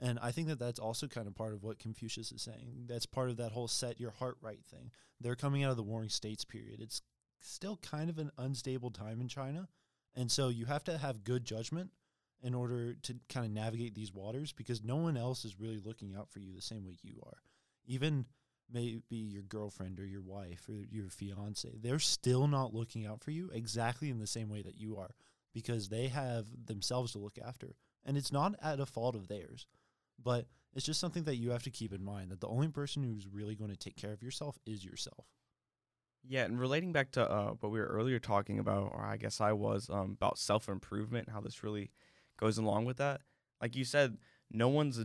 And 0.00 0.18
I 0.20 0.30
think 0.30 0.48
that 0.48 0.60
that's 0.60 0.78
also 0.78 1.08
kind 1.08 1.26
of 1.26 1.34
part 1.34 1.52
of 1.52 1.62
what 1.62 1.80
Confucius 1.80 2.30
is 2.30 2.42
saying. 2.42 2.84
That's 2.86 3.06
part 3.06 3.30
of 3.30 3.36
that 3.38 3.52
whole 3.52 3.68
set 3.68 3.98
your 3.98 4.12
heart 4.12 4.36
right 4.40 4.64
thing. 4.70 4.92
They're 5.20 5.34
coming 5.34 5.64
out 5.64 5.72
of 5.72 5.76
the 5.76 5.82
Warring 5.82 6.08
States 6.08 6.44
period. 6.44 6.80
It's 6.80 7.02
still 7.40 7.78
kind 7.82 8.08
of 8.08 8.18
an 8.18 8.30
unstable 8.38 8.90
time 8.90 9.20
in 9.20 9.28
China. 9.28 9.68
And 10.14 10.30
so 10.30 10.48
you 10.48 10.66
have 10.66 10.84
to 10.84 10.98
have 10.98 11.24
good 11.24 11.44
judgment 11.44 11.90
in 12.42 12.54
order 12.54 12.94
to 12.94 13.16
kind 13.28 13.44
of 13.44 13.52
navigate 13.52 13.94
these 13.94 14.12
waters 14.12 14.52
because 14.52 14.82
no 14.84 14.96
one 14.96 15.16
else 15.16 15.44
is 15.44 15.58
really 15.58 15.80
looking 15.84 16.14
out 16.14 16.30
for 16.30 16.38
you 16.38 16.54
the 16.54 16.62
same 16.62 16.84
way 16.84 16.96
you 17.02 17.20
are. 17.26 17.38
Even 17.86 18.26
maybe 18.72 19.02
your 19.10 19.42
girlfriend 19.42 19.98
or 19.98 20.06
your 20.06 20.22
wife 20.22 20.68
or 20.68 20.84
your 20.90 21.08
fiance, 21.08 21.68
they're 21.80 21.98
still 21.98 22.46
not 22.46 22.74
looking 22.74 23.06
out 23.06 23.22
for 23.22 23.30
you 23.30 23.50
exactly 23.52 24.10
in 24.10 24.18
the 24.18 24.26
same 24.26 24.48
way 24.48 24.62
that 24.62 24.78
you 24.78 24.96
are 24.96 25.14
because 25.52 25.88
they 25.88 26.08
have 26.08 26.46
themselves 26.66 27.12
to 27.12 27.18
look 27.18 27.38
after. 27.44 27.74
And 28.04 28.16
it's 28.16 28.32
not 28.32 28.54
at 28.62 28.80
a 28.80 28.86
fault 28.86 29.16
of 29.16 29.28
theirs, 29.28 29.66
but 30.22 30.46
it's 30.74 30.86
just 30.86 31.00
something 31.00 31.24
that 31.24 31.36
you 31.36 31.50
have 31.50 31.62
to 31.64 31.70
keep 31.70 31.92
in 31.92 32.04
mind 32.04 32.30
that 32.30 32.40
the 32.40 32.48
only 32.48 32.68
person 32.68 33.02
who's 33.02 33.26
really 33.26 33.54
going 33.54 33.70
to 33.70 33.76
take 33.76 33.96
care 33.96 34.12
of 34.12 34.22
yourself 34.22 34.58
is 34.66 34.84
yourself. 34.84 35.26
Yeah, 36.26 36.44
and 36.44 36.60
relating 36.60 36.92
back 36.92 37.12
to 37.12 37.30
uh, 37.30 37.52
what 37.60 37.72
we 37.72 37.78
were 37.78 37.86
earlier 37.86 38.18
talking 38.18 38.58
about, 38.58 38.92
or 38.92 39.04
I 39.04 39.16
guess 39.16 39.40
I 39.40 39.52
was, 39.52 39.88
um, 39.88 40.16
about 40.20 40.38
self 40.38 40.68
improvement, 40.68 41.30
how 41.30 41.40
this 41.40 41.62
really 41.62 41.90
goes 42.38 42.58
along 42.58 42.84
with 42.84 42.98
that. 42.98 43.22
Like 43.62 43.76
you 43.76 43.84
said, 43.84 44.18
no 44.50 44.68
one's 44.68 45.04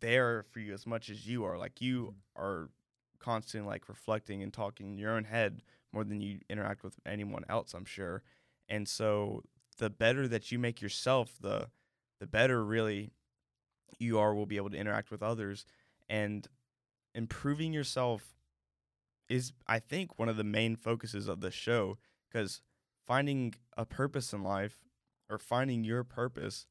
there 0.00 0.44
for 0.50 0.60
you 0.60 0.72
as 0.72 0.86
much 0.86 1.10
as 1.10 1.26
you 1.26 1.44
are. 1.44 1.58
Like 1.58 1.80
you 1.80 2.14
are 2.36 2.70
constantly 3.18 3.68
like 3.68 3.88
reflecting 3.88 4.42
and 4.42 4.52
talking 4.52 4.92
in 4.92 4.98
your 4.98 5.12
own 5.12 5.24
head 5.24 5.62
more 5.92 6.04
than 6.04 6.20
you 6.20 6.38
interact 6.48 6.82
with 6.82 6.94
anyone 7.06 7.44
else, 7.48 7.74
I'm 7.74 7.84
sure. 7.84 8.22
And 8.68 8.88
so 8.88 9.42
the 9.78 9.90
better 9.90 10.28
that 10.28 10.52
you 10.52 10.58
make 10.58 10.80
yourself, 10.80 11.34
the 11.40 11.68
the 12.20 12.26
better 12.26 12.64
really 12.64 13.12
you 13.98 14.18
are 14.18 14.34
will 14.34 14.46
be 14.46 14.56
able 14.56 14.70
to 14.70 14.76
interact 14.76 15.10
with 15.10 15.22
others 15.22 15.64
and 16.08 16.46
improving 17.14 17.72
yourself 17.72 18.34
is 19.28 19.52
I 19.66 19.78
think 19.78 20.18
one 20.18 20.28
of 20.28 20.36
the 20.36 20.44
main 20.44 20.76
focuses 20.76 21.28
of 21.28 21.40
the 21.40 21.50
show 21.50 21.98
because 22.28 22.60
finding 23.06 23.54
a 23.76 23.86
purpose 23.86 24.32
in 24.32 24.42
life 24.42 24.78
or 25.28 25.38
finding 25.38 25.84
your 25.84 26.04
purpose 26.04 26.66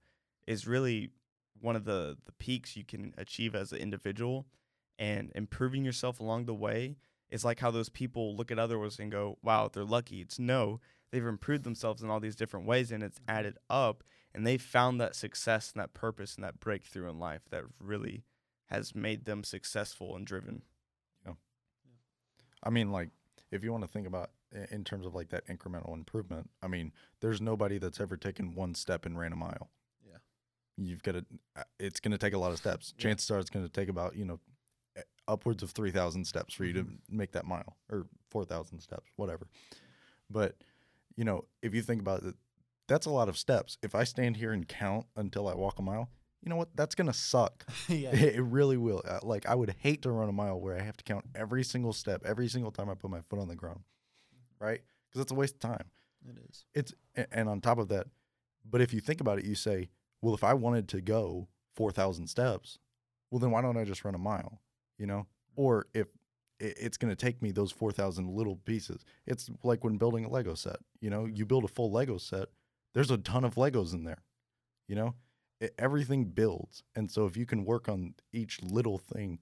is 0.45 0.67
really 0.67 1.11
one 1.61 1.75
of 1.75 1.85
the 1.85 2.17
the 2.25 2.31
peaks 2.33 2.75
you 2.75 2.83
can 2.83 3.13
achieve 3.17 3.55
as 3.55 3.71
an 3.71 3.79
individual 3.79 4.45
and 4.97 5.31
improving 5.35 5.85
yourself 5.85 6.19
along 6.19 6.45
the 6.45 6.53
way 6.53 6.97
is 7.29 7.45
like 7.45 7.59
how 7.59 7.71
those 7.71 7.89
people 7.89 8.35
look 8.35 8.51
at 8.51 8.59
others 8.59 8.99
and 8.99 9.11
go 9.11 9.37
wow 9.41 9.69
they're 9.71 9.83
lucky. 9.83 10.21
It's 10.21 10.37
no 10.37 10.79
they've 11.11 11.25
improved 11.25 11.63
themselves 11.63 12.03
in 12.03 12.09
all 12.09 12.19
these 12.19 12.35
different 12.35 12.65
ways 12.65 12.91
and 12.91 13.01
it's 13.01 13.19
mm-hmm. 13.19 13.37
added 13.37 13.57
up 13.69 14.03
and 14.33 14.45
they 14.45 14.57
found 14.57 14.99
that 15.01 15.15
success 15.15 15.71
and 15.73 15.81
that 15.81 15.93
purpose 15.93 16.35
and 16.35 16.43
that 16.43 16.59
breakthrough 16.59 17.09
in 17.09 17.19
life 17.19 17.41
that 17.49 17.63
really 17.79 18.23
has 18.67 18.93
made 18.93 19.25
them 19.25 19.43
successful 19.43 20.15
and 20.15 20.25
driven 20.25 20.61
Yeah. 21.25 21.33
I 22.63 22.69
mean, 22.69 22.91
like, 22.91 23.09
if 23.51 23.63
you 23.63 23.71
want 23.71 23.83
to 23.83 23.89
think 23.89 24.07
about 24.07 24.31
in 24.71 24.83
terms 24.83 25.05
of 25.05 25.15
like 25.15 25.29
that 25.29 25.47
incremental 25.47 25.93
improvement, 25.93 26.49
I 26.61 26.67
mean, 26.67 26.91
there's 27.19 27.41
nobody 27.41 27.77
that's 27.77 27.99
ever 27.99 28.17
taken 28.17 28.55
one 28.55 28.75
step 28.75 29.05
and 29.05 29.17
ran 29.17 29.33
a 29.33 29.35
mile. 29.35 29.69
Yeah. 30.05 30.17
You've 30.77 31.03
got 31.03 31.13
to, 31.13 31.25
uh, 31.55 31.63
it's 31.79 31.99
going 31.99 32.11
to 32.11 32.17
take 32.17 32.33
a 32.33 32.37
lot 32.37 32.51
of 32.51 32.57
steps. 32.57 32.93
Yeah. 32.97 33.03
Chances 33.03 33.29
are 33.31 33.39
it's 33.39 33.49
going 33.49 33.65
to 33.65 33.71
take 33.71 33.89
about, 33.89 34.15
you 34.15 34.25
know, 34.25 34.39
upwards 35.27 35.63
of 35.63 35.71
3,000 35.71 36.25
steps 36.25 36.53
for 36.53 36.65
you 36.65 36.73
to 36.73 36.83
mm-hmm. 36.83 37.17
make 37.17 37.31
that 37.31 37.45
mile 37.45 37.77
or 37.91 38.07
4,000 38.29 38.79
steps, 38.79 39.09
whatever. 39.15 39.47
But, 40.29 40.55
you 41.15 41.23
know, 41.23 41.45
if 41.61 41.73
you 41.73 41.81
think 41.81 42.01
about 42.01 42.23
it, 42.23 42.35
that's 42.89 43.05
a 43.05 43.09
lot 43.11 43.29
of 43.29 43.37
steps. 43.37 43.77
If 43.81 43.95
I 43.95 44.03
stand 44.03 44.37
here 44.37 44.51
and 44.51 44.67
count 44.67 45.05
until 45.15 45.47
I 45.47 45.55
walk 45.55 45.79
a 45.79 45.81
mile, 45.81 46.09
you 46.41 46.49
know 46.49 46.55
what? 46.57 46.75
That's 46.75 46.95
going 46.95 47.07
to 47.07 47.13
suck. 47.13 47.65
yeah. 47.87 48.13
It 48.15 48.41
really 48.41 48.77
will. 48.77 49.01
Uh, 49.07 49.19
Like 49.23 49.45
I 49.47 49.55
would 49.55 49.75
hate 49.79 50.01
to 50.03 50.11
run 50.11 50.29
a 50.29 50.33
mile 50.33 50.59
where 50.59 50.75
I 50.77 50.81
have 50.81 50.97
to 50.97 51.03
count 51.03 51.25
every 51.35 51.63
single 51.63 51.93
step, 51.93 52.23
every 52.25 52.47
single 52.49 52.71
time 52.71 52.89
I 52.89 52.95
put 52.95 53.09
my 53.11 53.21
foot 53.21 53.39
on 53.39 53.47
the 53.47 53.55
ground, 53.55 53.81
right? 54.59 54.81
Because 55.09 55.21
it's 55.21 55.31
a 55.31 55.35
waste 55.35 55.55
of 55.55 55.61
time. 55.61 55.85
It 56.27 56.37
is. 56.49 56.65
It's 56.73 56.93
and 57.31 57.47
on 57.47 57.61
top 57.61 57.77
of 57.77 57.87
that, 57.89 58.07
but 58.69 58.81
if 58.81 58.93
you 58.93 58.99
think 58.99 59.21
about 59.21 59.39
it, 59.39 59.45
you 59.45 59.55
say, 59.55 59.89
well, 60.21 60.33
if 60.33 60.43
I 60.43 60.53
wanted 60.53 60.89
to 60.89 61.01
go 61.01 61.47
four 61.75 61.91
thousand 61.91 62.27
steps, 62.27 62.77
well, 63.31 63.39
then 63.39 63.51
why 63.51 63.61
don't 63.61 63.77
I 63.77 63.85
just 63.85 64.03
run 64.03 64.15
a 64.15 64.19
mile? 64.19 64.61
You 64.97 65.07
know, 65.07 65.27
or 65.55 65.87
if 65.93 66.07
it's 66.59 66.97
going 66.97 67.09
to 67.09 67.15
take 67.15 67.41
me 67.41 67.51
those 67.51 67.71
four 67.71 67.91
thousand 67.93 68.29
little 68.35 68.57
pieces, 68.57 69.05
it's 69.25 69.49
like 69.63 69.83
when 69.83 69.97
building 69.97 70.25
a 70.25 70.29
Lego 70.29 70.55
set. 70.55 70.77
You 70.99 71.09
know, 71.09 71.25
you 71.25 71.45
build 71.45 71.63
a 71.63 71.69
full 71.69 71.91
Lego 71.91 72.17
set. 72.17 72.49
There's 72.93 73.11
a 73.11 73.17
ton 73.17 73.43
of 73.43 73.55
Legos 73.55 73.93
in 73.93 74.03
there. 74.03 74.23
You 74.87 74.95
know, 74.95 75.15
it, 75.59 75.73
everything 75.77 76.25
builds, 76.25 76.83
and 76.95 77.11
so 77.11 77.25
if 77.25 77.37
you 77.37 77.45
can 77.45 77.63
work 77.65 77.87
on 77.87 78.15
each 78.33 78.61
little 78.63 78.97
thing, 78.97 79.39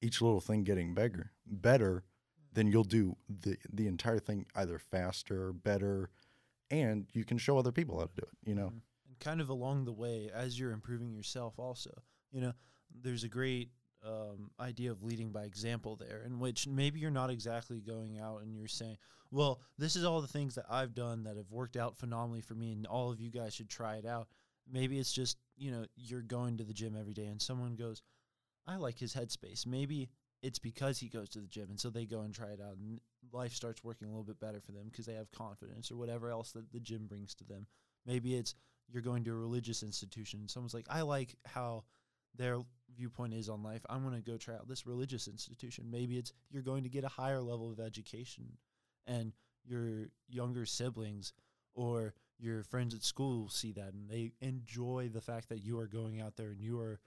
each 0.00 0.20
little 0.20 0.40
thing 0.40 0.64
getting 0.64 0.94
bigger, 0.94 1.32
better, 1.46 2.04
then 2.52 2.66
you'll 2.66 2.84
do 2.84 3.16
the 3.28 3.56
the 3.72 3.86
entire 3.86 4.18
thing 4.18 4.46
either 4.54 4.78
faster, 4.78 5.52
better, 5.52 6.10
and 6.70 7.06
you 7.12 7.24
can 7.24 7.38
show 7.38 7.56
other 7.58 7.72
people 7.72 7.98
how 7.98 8.06
to 8.06 8.14
do 8.16 8.22
it. 8.22 8.48
You 8.48 8.54
know, 8.54 8.68
Mhm. 8.70 8.80
And 9.08 9.18
kind 9.20 9.40
of 9.40 9.48
along 9.48 9.84
the 9.84 9.92
way, 9.92 10.30
as 10.30 10.58
you're 10.58 10.72
improving 10.72 11.12
yourself, 11.12 11.58
also, 11.58 12.02
you 12.32 12.40
know, 12.40 12.52
there's 12.90 13.24
a 13.24 13.28
great 13.28 13.70
um, 14.06 14.50
idea 14.60 14.90
of 14.90 15.02
leading 15.02 15.30
by 15.30 15.44
example 15.44 15.96
there, 15.96 16.22
in 16.24 16.38
which 16.38 16.66
maybe 16.66 16.98
you're 16.98 17.10
not 17.10 17.30
exactly 17.30 17.80
going 17.80 18.18
out 18.18 18.42
and 18.42 18.56
you're 18.56 18.68
saying, 18.68 18.96
well, 19.30 19.60
this 19.78 19.96
is 19.96 20.04
all 20.04 20.20
the 20.20 20.26
things 20.26 20.54
that 20.56 20.66
I've 20.68 20.94
done 20.94 21.24
that 21.24 21.36
have 21.36 21.50
worked 21.50 21.76
out 21.76 21.96
phenomenally 21.96 22.42
for 22.42 22.54
me, 22.54 22.72
and 22.72 22.86
all 22.86 23.10
of 23.10 23.20
you 23.20 23.30
guys 23.30 23.54
should 23.54 23.70
try 23.70 23.96
it 23.96 24.06
out. 24.06 24.28
Maybe 24.70 24.98
it's 24.98 25.12
just, 25.12 25.38
you 25.56 25.70
know, 25.70 25.84
you're 25.96 26.22
going 26.22 26.58
to 26.58 26.64
the 26.64 26.74
gym 26.74 26.96
every 26.98 27.14
day 27.14 27.26
and 27.26 27.40
someone 27.40 27.74
goes, 27.74 28.02
I 28.66 28.76
like 28.76 28.98
his 28.98 29.14
headspace. 29.14 29.66
Maybe 29.66 30.08
it's 30.42 30.58
because 30.58 30.98
he 30.98 31.08
goes 31.08 31.28
to 31.30 31.40
the 31.40 31.48
gym 31.48 31.68
and 31.70 31.80
so 31.80 31.90
they 31.90 32.04
go 32.04 32.20
and 32.20 32.34
try 32.34 32.48
it 32.48 32.60
out 32.60 32.76
and 32.76 33.00
life 33.32 33.52
starts 33.52 33.82
working 33.84 34.08
a 34.08 34.10
little 34.10 34.24
bit 34.24 34.40
better 34.40 34.60
for 34.60 34.72
them 34.72 34.88
because 34.90 35.06
they 35.06 35.14
have 35.14 35.30
confidence 35.32 35.90
or 35.90 35.96
whatever 35.96 36.30
else 36.30 36.52
that 36.52 36.70
the 36.72 36.80
gym 36.80 37.06
brings 37.06 37.34
to 37.34 37.44
them. 37.44 37.66
Maybe 38.06 38.34
it's 38.34 38.54
you're 38.88 39.02
going 39.02 39.24
to 39.24 39.32
a 39.32 39.36
religious 39.36 39.82
institution 39.82 40.48
someone's 40.48 40.74
like, 40.74 40.86
I 40.90 41.02
like 41.02 41.36
how 41.46 41.84
their 42.36 42.58
viewpoint 42.96 43.34
is 43.34 43.48
on 43.48 43.62
life. 43.62 43.82
I'm 43.88 44.02
going 44.02 44.20
to 44.20 44.30
go 44.30 44.36
try 44.36 44.54
out 44.54 44.68
this 44.68 44.86
religious 44.86 45.28
institution. 45.28 45.90
Maybe 45.90 46.18
it's 46.18 46.32
you're 46.50 46.62
going 46.62 46.82
to 46.84 46.88
get 46.88 47.04
a 47.04 47.08
higher 47.08 47.40
level 47.40 47.70
of 47.70 47.80
education, 47.80 48.44
and 49.06 49.32
your 49.64 50.08
younger 50.28 50.66
siblings 50.66 51.32
or 51.74 52.14
your 52.38 52.64
friends 52.64 52.94
at 52.94 53.04
school 53.04 53.48
see 53.48 53.72
that 53.72 53.92
and 53.92 54.10
they 54.10 54.32
enjoy 54.40 55.08
the 55.12 55.20
fact 55.20 55.48
that 55.48 55.62
you 55.62 55.78
are 55.78 55.86
going 55.86 56.20
out 56.20 56.36
there 56.36 56.50
and 56.50 56.60
you 56.60 56.80
are 56.80 56.98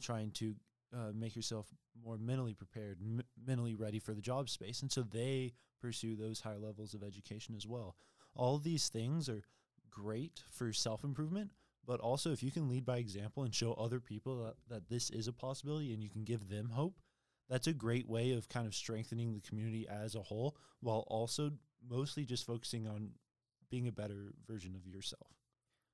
trying 0.00 0.30
to 0.30 0.54
uh, 0.96 1.12
make 1.14 1.36
yourself 1.36 1.66
more 2.02 2.16
mentally 2.16 2.54
prepared, 2.54 2.98
m- 3.02 3.22
mentally 3.46 3.74
ready 3.74 3.98
for 3.98 4.14
the 4.14 4.22
job 4.22 4.48
space, 4.48 4.80
and 4.82 4.90
so 4.90 5.02
they 5.02 5.52
pursue 5.80 6.16
those 6.16 6.40
higher 6.40 6.58
levels 6.58 6.94
of 6.94 7.02
education 7.02 7.54
as 7.54 7.66
well. 7.66 7.96
All 8.34 8.58
these 8.58 8.88
things 8.88 9.28
are 9.28 9.42
great 9.90 10.42
for 10.50 10.72
self 10.72 11.04
improvement, 11.04 11.50
but 11.88 12.00
also 12.00 12.30
if 12.30 12.42
you 12.42 12.50
can 12.50 12.68
lead 12.68 12.84
by 12.84 12.98
example 12.98 13.42
and 13.42 13.54
show 13.54 13.72
other 13.72 13.98
people 13.98 14.44
that, 14.44 14.56
that 14.68 14.88
this 14.90 15.08
is 15.08 15.26
a 15.26 15.32
possibility 15.32 15.94
and 15.94 16.02
you 16.02 16.10
can 16.10 16.22
give 16.22 16.50
them 16.50 16.68
hope, 16.68 17.00
that's 17.48 17.66
a 17.66 17.72
great 17.72 18.06
way 18.06 18.32
of 18.32 18.46
kind 18.50 18.66
of 18.66 18.74
strengthening 18.74 19.32
the 19.32 19.40
community 19.40 19.88
as 19.88 20.14
a 20.14 20.20
whole 20.20 20.54
while 20.80 21.04
also 21.08 21.50
mostly 21.88 22.26
just 22.26 22.44
focusing 22.44 22.86
on 22.86 23.12
being 23.70 23.88
a 23.88 23.92
better 23.92 24.34
version 24.46 24.76
of 24.76 24.86
yourself. 24.86 25.32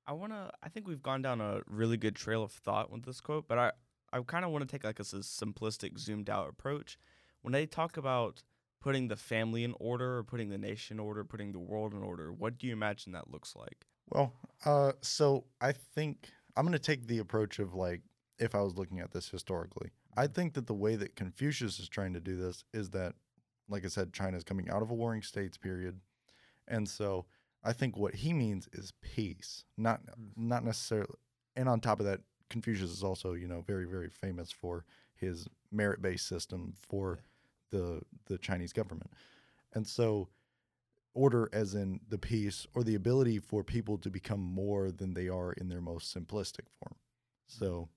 I 0.06 0.12
wanna. 0.12 0.50
I 0.62 0.68
think 0.68 0.86
we've 0.86 1.02
gone 1.02 1.22
down 1.22 1.40
a 1.40 1.60
really 1.66 1.96
good 1.96 2.16
trail 2.16 2.42
of 2.42 2.52
thought 2.52 2.90
with 2.90 3.04
this 3.04 3.20
quote, 3.20 3.48
but 3.48 3.56
I 3.56 3.72
I 4.12 4.20
kind 4.20 4.44
of 4.44 4.50
want 4.50 4.68
to 4.68 4.70
take 4.70 4.84
like 4.84 5.00
a 5.00 5.04
simplistic, 5.04 5.98
zoomed 5.98 6.28
out 6.28 6.48
approach. 6.48 6.98
When 7.40 7.52
they 7.52 7.66
talk 7.66 7.96
about 7.96 8.42
putting 8.82 9.08
the 9.08 9.16
family 9.16 9.64
in 9.64 9.74
order, 9.80 10.18
or 10.18 10.24
putting 10.24 10.50
the 10.50 10.58
nation 10.58 10.96
in 10.96 11.00
order, 11.00 11.24
putting 11.24 11.52
the 11.52 11.58
world 11.58 11.94
in 11.94 12.02
order, 12.02 12.32
what 12.32 12.58
do 12.58 12.66
you 12.66 12.72
imagine 12.72 13.12
that 13.12 13.30
looks 13.30 13.56
like? 13.56 13.86
Well, 14.10 14.32
uh, 14.64 14.92
so 15.00 15.44
I 15.60 15.72
think 15.72 16.28
I'm 16.56 16.64
going 16.64 16.72
to 16.72 16.78
take 16.78 17.06
the 17.06 17.18
approach 17.18 17.58
of 17.58 17.74
like 17.74 18.02
if 18.38 18.54
I 18.54 18.60
was 18.60 18.76
looking 18.76 19.00
at 19.00 19.12
this 19.12 19.28
historically. 19.28 19.90
I 20.16 20.26
think 20.26 20.54
that 20.54 20.66
the 20.66 20.74
way 20.74 20.96
that 20.96 21.16
Confucius 21.16 21.78
is 21.80 21.88
trying 21.88 22.12
to 22.14 22.20
do 22.20 22.36
this 22.36 22.64
is 22.72 22.90
that, 22.90 23.14
like 23.68 23.84
I 23.84 23.88
said, 23.88 24.12
China 24.12 24.36
is 24.36 24.44
coming 24.44 24.70
out 24.70 24.82
of 24.82 24.90
a 24.90 24.94
warring 24.94 25.22
states 25.22 25.56
period, 25.56 26.00
and 26.68 26.88
so 26.88 27.26
I 27.64 27.72
think 27.72 27.96
what 27.96 28.14
he 28.14 28.32
means 28.32 28.68
is 28.72 28.92
peace, 29.00 29.64
not 29.76 30.04
Mm. 30.06 30.36
not 30.36 30.64
necessarily. 30.64 31.16
And 31.56 31.68
on 31.68 31.80
top 31.80 32.00
of 32.00 32.06
that, 32.06 32.20
Confucius 32.50 32.90
is 32.90 33.02
also 33.02 33.32
you 33.32 33.48
know 33.48 33.62
very 33.62 33.86
very 33.86 34.10
famous 34.10 34.50
for 34.52 34.84
his 35.14 35.48
merit 35.72 36.02
based 36.02 36.26
system 36.26 36.74
for 36.76 37.20
the 37.70 38.02
the 38.26 38.38
Chinese 38.38 38.72
government, 38.72 39.10
and 39.72 39.86
so 39.86 40.28
order 41.14 41.48
as 41.52 41.74
in 41.74 42.00
the 42.08 42.18
peace 42.18 42.66
or 42.74 42.82
the 42.82 42.94
ability 42.94 43.38
for 43.38 43.62
people 43.62 43.96
to 43.98 44.10
become 44.10 44.40
more 44.40 44.90
than 44.90 45.14
they 45.14 45.28
are 45.28 45.52
in 45.52 45.68
their 45.68 45.80
most 45.80 46.14
simplistic 46.14 46.68
form. 46.78 46.96
So 47.46 47.88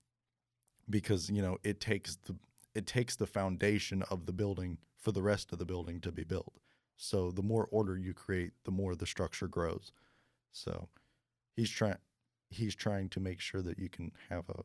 because 0.89 1.29
you 1.29 1.41
know 1.41 1.57
it 1.63 1.79
takes 1.79 2.17
the 2.25 2.35
it 2.75 2.85
takes 2.85 3.15
the 3.15 3.27
foundation 3.27 4.03
of 4.03 4.25
the 4.25 4.33
building 4.33 4.77
for 4.95 5.11
the 5.11 5.21
rest 5.21 5.51
of 5.51 5.59
the 5.59 5.65
building 5.65 5.99
to 6.01 6.11
be 6.11 6.23
built. 6.23 6.53
So 6.95 7.31
the 7.31 7.43
more 7.43 7.67
order 7.71 7.97
you 7.97 8.13
create, 8.13 8.51
the 8.65 8.71
more 8.71 8.95
the 8.95 9.05
structure 9.05 9.47
grows. 9.47 9.91
So 10.51 10.89
he's 11.55 11.69
trying 11.69 11.97
he's 12.49 12.75
trying 12.75 13.09
to 13.09 13.19
make 13.19 13.39
sure 13.39 13.61
that 13.61 13.79
you 13.79 13.89
can 13.89 14.11
have 14.29 14.49
a 14.49 14.63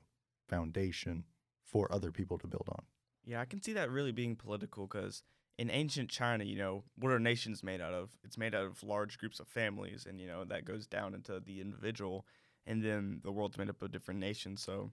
foundation 0.49 1.25
for 1.65 1.93
other 1.93 2.11
people 2.11 2.39
to 2.39 2.47
build 2.47 2.69
on. 2.69 2.85
Yeah, 3.25 3.41
I 3.41 3.45
can 3.45 3.63
see 3.63 3.73
that 3.75 3.91
really 3.91 4.13
being 4.13 4.37
political 4.37 4.87
because 4.87 5.23
in 5.59 5.71
ancient 5.71 6.09
China, 6.11 6.45
you 6.45 6.57
know, 6.57 6.85
what 6.97 7.13
are 7.13 7.19
nations 7.21 7.63
made 7.63 7.81
out 7.81 7.93
of? 7.95 8.11
It's 8.25 8.39
made 8.39 8.55
out 8.55 8.65
of 8.65 8.83
large 8.83 9.19
groups 9.19 9.39
of 9.41 9.49
families, 9.49 10.07
and 10.09 10.21
you 10.21 10.27
know 10.27 10.45
that 10.45 10.65
goes 10.65 10.87
down 10.87 11.15
into 11.15 11.41
the 11.41 11.61
individual, 11.61 12.27
and 12.67 12.83
then 12.83 13.21
the 13.23 13.33
world's 13.33 13.59
made 13.59 13.69
up 13.71 13.83
of 13.83 13.93
different 13.93 14.21
nations. 14.21 14.63
So 14.63 14.93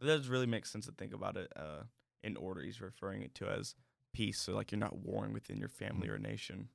it 0.00 0.06
does 0.06 0.28
really 0.28 0.46
make 0.46 0.66
sense 0.66 0.86
to 0.86 0.92
think 0.92 1.12
about 1.14 1.36
it 1.36 1.52
uh, 1.56 1.82
in 2.22 2.36
order. 2.36 2.62
He's 2.62 2.80
referring 2.80 3.22
it 3.22 3.34
to 3.36 3.48
as 3.48 3.74
peace, 4.12 4.40
so 4.40 4.54
like 4.54 4.72
you're 4.72 4.78
not 4.78 4.98
warring 4.98 5.32
within 5.32 5.58
your 5.58 5.68
family 5.68 6.08
or 6.08 6.18
nation. 6.18 6.68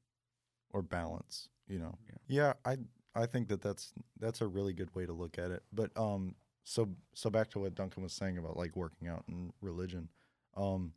or 0.72 0.82
balance 0.82 1.50
you 1.68 1.80
know 1.80 1.96
Yeah. 2.08 2.18
yeah 2.28 2.54
i 2.66 2.78
i 3.22 3.26
think 3.26 3.48
that 3.50 3.62
that's 3.62 3.94
that's 4.20 4.42
a 4.42 4.48
really 4.48 4.74
good 4.74 4.94
way 4.96 5.06
to 5.06 5.14
look 5.14 5.38
at 5.38 5.52
it 5.52 5.64
but 5.72 5.90
um 5.96 6.36
so 6.64 6.90
so 7.14 7.30
back 7.30 7.50
to 7.52 7.60
what 7.60 7.76
duncan 7.76 8.04
was 8.04 8.12
saying 8.14 8.38
about 8.38 8.58
like 8.58 8.76
working 8.76 9.08
out 9.08 9.24
and 9.28 9.54
religion 9.62 10.10
um 10.58 10.94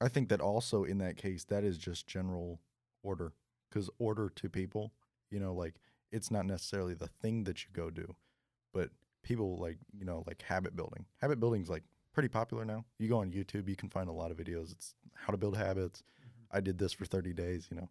i 0.00 0.08
think 0.08 0.28
that 0.28 0.40
also 0.40 0.84
in 0.84 0.98
that 0.98 1.16
case 1.16 1.44
that 1.44 1.64
is 1.64 1.78
just 1.78 2.06
general 2.06 2.60
order 3.02 3.32
because 3.68 3.90
order 3.98 4.30
to 4.34 4.48
people 4.48 4.92
you 5.30 5.38
know 5.38 5.52
like 5.54 5.74
it's 6.10 6.30
not 6.30 6.46
necessarily 6.46 6.94
the 6.94 7.06
thing 7.06 7.44
that 7.44 7.64
you 7.64 7.68
go 7.72 7.90
do 7.90 8.14
but 8.72 8.90
people 9.22 9.58
like 9.58 9.78
you 9.96 10.04
know 10.04 10.24
like 10.26 10.42
habit 10.42 10.74
building. 10.76 11.04
Habit 11.20 11.40
building's 11.40 11.68
like 11.68 11.82
pretty 12.12 12.28
popular 12.28 12.64
now. 12.64 12.84
You 12.98 13.08
go 13.08 13.18
on 13.18 13.30
youtube 13.30 13.68
you 13.68 13.76
can 13.76 13.90
find 13.90 14.08
a 14.08 14.12
lot 14.12 14.30
of 14.30 14.36
videos. 14.36 14.72
It's 14.72 14.94
how 15.14 15.32
to 15.32 15.36
build 15.36 15.56
habits. 15.56 16.02
I 16.50 16.60
did 16.60 16.78
this 16.78 16.92
for 16.92 17.04
30 17.04 17.32
days 17.32 17.68
you 17.70 17.76
know. 17.76 17.88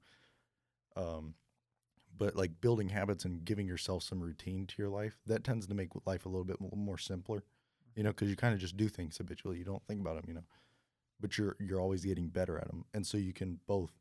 Um, 0.96 1.36
but 2.18 2.36
like 2.36 2.60
building 2.60 2.90
habits 2.90 3.26
and 3.26 3.46
giving 3.46 3.68
yourself 3.68 4.02
some 4.02 4.20
routine 4.20 4.66
to 4.66 4.76
your 4.80 4.90
life 4.90 5.18
that 5.28 5.44
tends 5.44 5.68
to 5.68 5.76
make 5.76 5.90
life 6.06 6.26
a 6.26 6.30
little 6.30 6.44
bit 6.44 6.58
more 6.60 6.98
simpler 6.98 7.44
you 7.96 8.02
know 8.02 8.10
because 8.10 8.30
you 8.30 8.36
kind 8.36 8.54
of 8.56 8.60
just 8.60 8.78
do 8.78 8.88
things 8.90 9.18
habitually. 9.18 9.58
You 9.58 9.66
don't 9.66 9.86
think 9.86 10.02
about 10.02 10.16
them 10.16 10.26
you 10.28 10.34
know 10.34 10.44
but 11.20 11.38
you're 11.38 11.56
you're 11.60 11.80
always 11.82 12.04
getting 12.06 12.28
better 12.30 12.58
at 12.58 12.68
them 12.68 12.86
and 12.94 13.06
so 13.06 13.18
you 13.18 13.34
can 13.34 13.60
both 13.68 13.92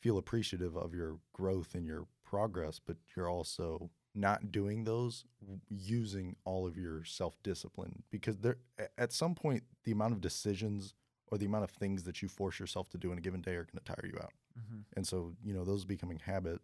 feel 0.00 0.18
appreciative 0.18 0.76
of 0.76 0.94
your 0.94 1.18
growth 1.32 1.74
and 1.74 1.86
your 1.86 2.06
progress 2.24 2.80
but 2.84 2.96
you're 3.16 3.28
also 3.30 3.90
not 4.14 4.50
doing 4.50 4.84
those 4.84 5.24
using 5.68 6.36
all 6.46 6.66
of 6.66 6.74
your 6.76 7.04
self-discipline. 7.04 8.02
Because 8.10 8.38
there 8.38 8.56
a- 8.78 8.88
at 8.98 9.12
some 9.12 9.34
point 9.34 9.64
the 9.84 9.92
amount 9.92 10.14
of 10.14 10.20
decisions 10.22 10.94
or 11.28 11.36
the 11.36 11.44
amount 11.44 11.64
of 11.64 11.70
things 11.70 12.04
that 12.04 12.22
you 12.22 12.28
force 12.28 12.58
yourself 12.58 12.88
to 12.88 12.98
do 12.98 13.12
in 13.12 13.18
a 13.18 13.20
given 13.20 13.42
day 13.42 13.52
are 13.56 13.64
going 13.64 13.78
to 13.78 13.84
tire 13.84 14.06
you 14.10 14.18
out. 14.18 14.32
Mm-hmm. 14.58 14.80
and 14.96 15.06
so 15.06 15.34
you 15.44 15.52
know 15.52 15.64
those 15.64 15.84
becoming 15.84 16.18
habit 16.18 16.60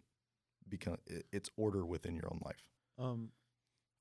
become 0.69 0.97
it's 1.31 1.51
order 1.59 1.85
within 1.85 2.15
your 2.17 2.29
own 2.33 2.41
life. 2.43 2.65
Um, 2.99 3.33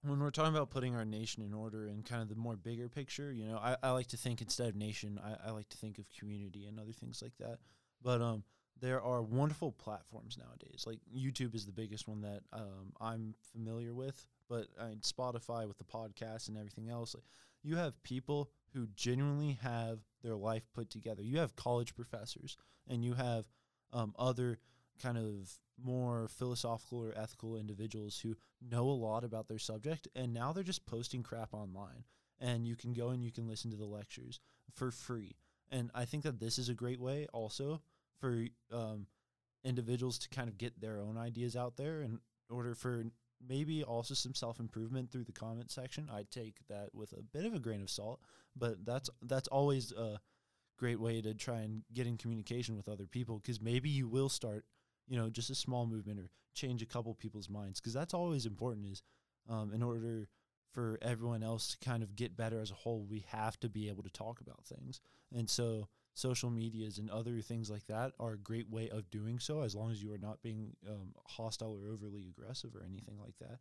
when 0.03 0.19
we're 0.19 0.31
talking 0.31 0.55
about 0.55 0.69
putting 0.71 0.95
our 0.95 1.05
nation 1.05 1.43
in 1.43 1.53
order 1.53 1.87
and 1.87 2.05
kind 2.05 2.21
of 2.21 2.29
the 2.29 2.35
more 2.35 2.55
bigger 2.55 2.89
picture, 2.89 3.31
you 3.31 3.45
know, 3.45 3.57
I, 3.57 3.75
I 3.83 3.91
like 3.91 4.07
to 4.07 4.17
think 4.17 4.41
instead 4.41 4.69
of 4.69 4.75
nation, 4.75 5.19
I, 5.23 5.49
I 5.49 5.51
like 5.51 5.69
to 5.69 5.77
think 5.77 5.99
of 5.99 6.05
community 6.17 6.65
and 6.65 6.79
other 6.79 6.91
things 6.91 7.21
like 7.21 7.37
that. 7.39 7.59
But 8.01 8.21
um, 8.21 8.43
there 8.79 9.01
are 9.01 9.21
wonderful 9.21 9.71
platforms 9.71 10.37
nowadays. 10.37 10.85
Like 10.87 10.99
YouTube 11.15 11.53
is 11.53 11.65
the 11.65 11.71
biggest 11.71 12.07
one 12.07 12.21
that 12.21 12.41
um, 12.51 12.93
I'm 12.99 13.35
familiar 13.53 13.93
with, 13.93 14.25
but 14.49 14.67
I 14.79 14.89
mean, 14.89 14.99
Spotify 15.01 15.67
with 15.67 15.77
the 15.77 15.83
podcast 15.83 16.47
and 16.47 16.57
everything 16.57 16.89
else. 16.89 17.13
Like, 17.13 17.25
you 17.63 17.75
have 17.75 18.01
people 18.01 18.49
who 18.73 18.87
genuinely 18.95 19.59
have 19.61 19.99
their 20.23 20.35
life 20.35 20.63
put 20.73 20.89
together. 20.89 21.21
You 21.21 21.37
have 21.39 21.55
college 21.55 21.93
professors, 21.93 22.57
and 22.87 23.05
you 23.05 23.13
have 23.13 23.45
um, 23.93 24.15
other 24.17 24.57
kind 25.01 25.17
of 25.17 25.51
more 25.83 26.27
philosophical 26.27 26.99
or 26.99 27.13
ethical 27.15 27.55
individuals 27.55 28.19
who 28.19 28.35
know 28.61 28.89
a 28.89 28.91
lot 28.91 29.23
about 29.23 29.47
their 29.47 29.59
subject 29.59 30.07
and 30.15 30.33
now 30.33 30.53
they're 30.53 30.63
just 30.63 30.85
posting 30.85 31.23
crap 31.23 31.53
online. 31.53 32.05
And 32.39 32.67
you 32.67 32.75
can 32.75 32.93
go 32.93 33.09
and 33.09 33.23
you 33.23 33.31
can 33.31 33.47
listen 33.47 33.69
to 33.71 33.77
the 33.77 33.85
lectures 33.85 34.39
for 34.73 34.91
free. 34.91 35.35
And 35.69 35.91
i 35.93 36.05
think 36.05 36.23
that 36.23 36.39
this 36.39 36.57
is 36.57 36.69
a 36.69 36.73
great 36.73 36.99
way 36.99 37.27
also 37.33 37.81
for 38.19 38.45
um, 38.71 39.07
individuals 39.63 40.19
to 40.19 40.29
kind 40.29 40.49
of 40.49 40.57
get 40.57 40.79
their 40.79 40.99
own 40.99 41.17
ideas 41.17 41.55
out 41.55 41.77
there 41.77 42.01
in 42.01 42.19
order 42.49 42.75
for 42.75 43.05
maybe 43.47 43.83
also 43.83 44.13
some 44.13 44.35
self-improvement 44.35 45.11
through 45.11 45.23
the 45.23 45.31
comment 45.31 45.71
section. 45.71 46.09
I 46.13 46.25
take 46.29 46.57
that 46.69 46.93
with 46.93 47.13
a 47.13 47.23
bit 47.23 47.45
of 47.45 47.53
a 47.53 47.59
grain 47.59 47.81
of 47.81 47.89
salt 47.89 48.19
but 48.55 48.85
that's 48.85 49.09
that's 49.23 49.47
always 49.47 49.91
a 49.91 50.19
great 50.77 50.99
way 50.99 51.21
to 51.21 51.33
try 51.33 51.59
and 51.59 51.83
get 51.93 52.07
in 52.07 52.17
communication 52.17 52.75
with 52.75 52.89
other 52.89 53.05
people 53.05 53.37
because 53.37 53.61
maybe 53.61 53.89
you 53.89 54.07
will 54.07 54.29
start 54.29 54.65
you 55.07 55.17
know 55.17 55.29
just 55.29 55.49
a 55.49 55.55
small 55.55 55.85
movement 55.85 56.19
or 56.19 56.29
change 56.53 56.81
a 56.81 56.85
couple 56.85 57.13
people's 57.13 57.49
minds 57.49 57.79
because 57.79 57.93
that's 57.93 58.13
always 58.13 58.45
important 58.45 58.85
is 58.87 59.03
um, 59.49 59.71
in 59.73 59.81
order 59.81 60.27
for 60.73 60.97
everyone 61.01 61.43
else 61.43 61.75
to 61.75 61.89
kind 61.89 62.01
of 62.01 62.15
get 62.15 62.37
better 62.37 62.59
as 62.59 62.71
a 62.71 62.75
whole 62.75 63.05
we 63.09 63.25
have 63.29 63.59
to 63.59 63.69
be 63.69 63.89
able 63.89 64.03
to 64.03 64.09
talk 64.09 64.39
about 64.41 64.63
things. 64.65 65.01
And 65.33 65.49
so 65.49 65.87
social 66.13 66.49
medias 66.49 66.97
and 66.97 67.09
other 67.09 67.41
things 67.41 67.69
like 67.69 67.85
that 67.87 68.13
are 68.19 68.33
a 68.33 68.37
great 68.37 68.69
way 68.69 68.89
of 68.89 69.09
doing 69.09 69.39
so 69.39 69.61
as 69.61 69.75
long 69.75 69.91
as 69.91 70.01
you 70.01 70.13
are 70.13 70.17
not 70.17 70.41
being 70.41 70.75
um, 70.87 71.13
hostile 71.25 71.73
or 71.73 71.91
overly 71.91 72.27
aggressive 72.27 72.75
or 72.75 72.83
anything 72.83 73.17
like 73.19 73.37
that. 73.39 73.59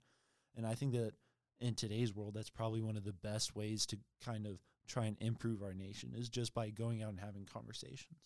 And 0.56 0.66
i 0.66 0.74
think 0.74 0.92
that 0.92 1.12
in 1.60 1.74
today's 1.74 2.14
world 2.14 2.34
that's 2.34 2.50
probably 2.50 2.80
one 2.80 2.96
of 2.96 3.04
the 3.04 3.12
best 3.12 3.54
ways 3.54 3.86
to 3.86 3.98
kind 4.24 4.46
of 4.46 4.58
try 4.88 5.06
and 5.06 5.16
improve 5.20 5.62
our 5.62 5.74
nation 5.74 6.12
is 6.16 6.28
just 6.28 6.54
by 6.54 6.70
going 6.70 7.02
out 7.02 7.10
and 7.10 7.20
having 7.20 7.44
conversations 7.44 8.18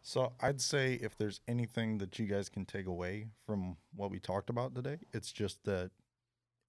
so 0.00 0.32
i'd 0.40 0.60
say 0.60 0.94
if 0.94 1.16
there's 1.16 1.40
anything 1.48 1.98
that 1.98 2.18
you 2.18 2.26
guys 2.26 2.48
can 2.48 2.64
take 2.64 2.86
away 2.86 3.28
from 3.44 3.76
what 3.94 4.10
we 4.10 4.18
talked 4.18 4.50
about 4.50 4.74
today 4.74 4.98
it's 5.12 5.32
just 5.32 5.64
that 5.64 5.90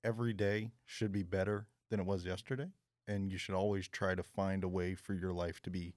every 0.03 0.33
day 0.33 0.71
should 0.85 1.11
be 1.11 1.23
better 1.23 1.67
than 1.89 1.99
it 1.99 2.05
was 2.05 2.25
yesterday 2.25 2.69
and 3.07 3.31
you 3.31 3.37
should 3.37 3.55
always 3.55 3.87
try 3.87 4.13
to 4.15 4.23
find 4.23 4.63
a 4.63 4.67
way 4.67 4.95
for 4.95 5.13
your 5.13 5.33
life 5.33 5.61
to 5.61 5.69
be 5.69 5.93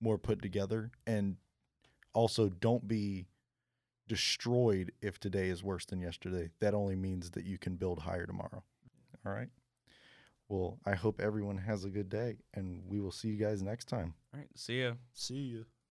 more 0.00 0.18
put 0.18 0.42
together 0.42 0.90
and 1.06 1.36
also 2.12 2.48
don't 2.48 2.86
be 2.88 3.26
destroyed 4.08 4.92
if 5.00 5.18
today 5.18 5.48
is 5.48 5.62
worse 5.64 5.84
than 5.86 6.00
yesterday 6.00 6.50
that 6.60 6.74
only 6.74 6.96
means 6.96 7.30
that 7.30 7.44
you 7.44 7.58
can 7.58 7.76
build 7.76 8.00
higher 8.00 8.26
tomorrow 8.26 8.62
all 9.24 9.32
right 9.32 9.48
Well, 10.48 10.78
I 10.86 10.94
hope 10.94 11.20
everyone 11.20 11.58
has 11.58 11.84
a 11.84 11.90
good 11.90 12.08
day, 12.08 12.38
and 12.54 12.84
we 12.88 13.00
will 13.00 13.10
see 13.10 13.28
you 13.28 13.36
guys 13.36 13.62
next 13.62 13.86
time. 13.86 14.14
All 14.32 14.38
right. 14.38 14.48
See 14.54 14.82
ya. 14.82 14.92
See 15.12 15.34
you. 15.34 15.66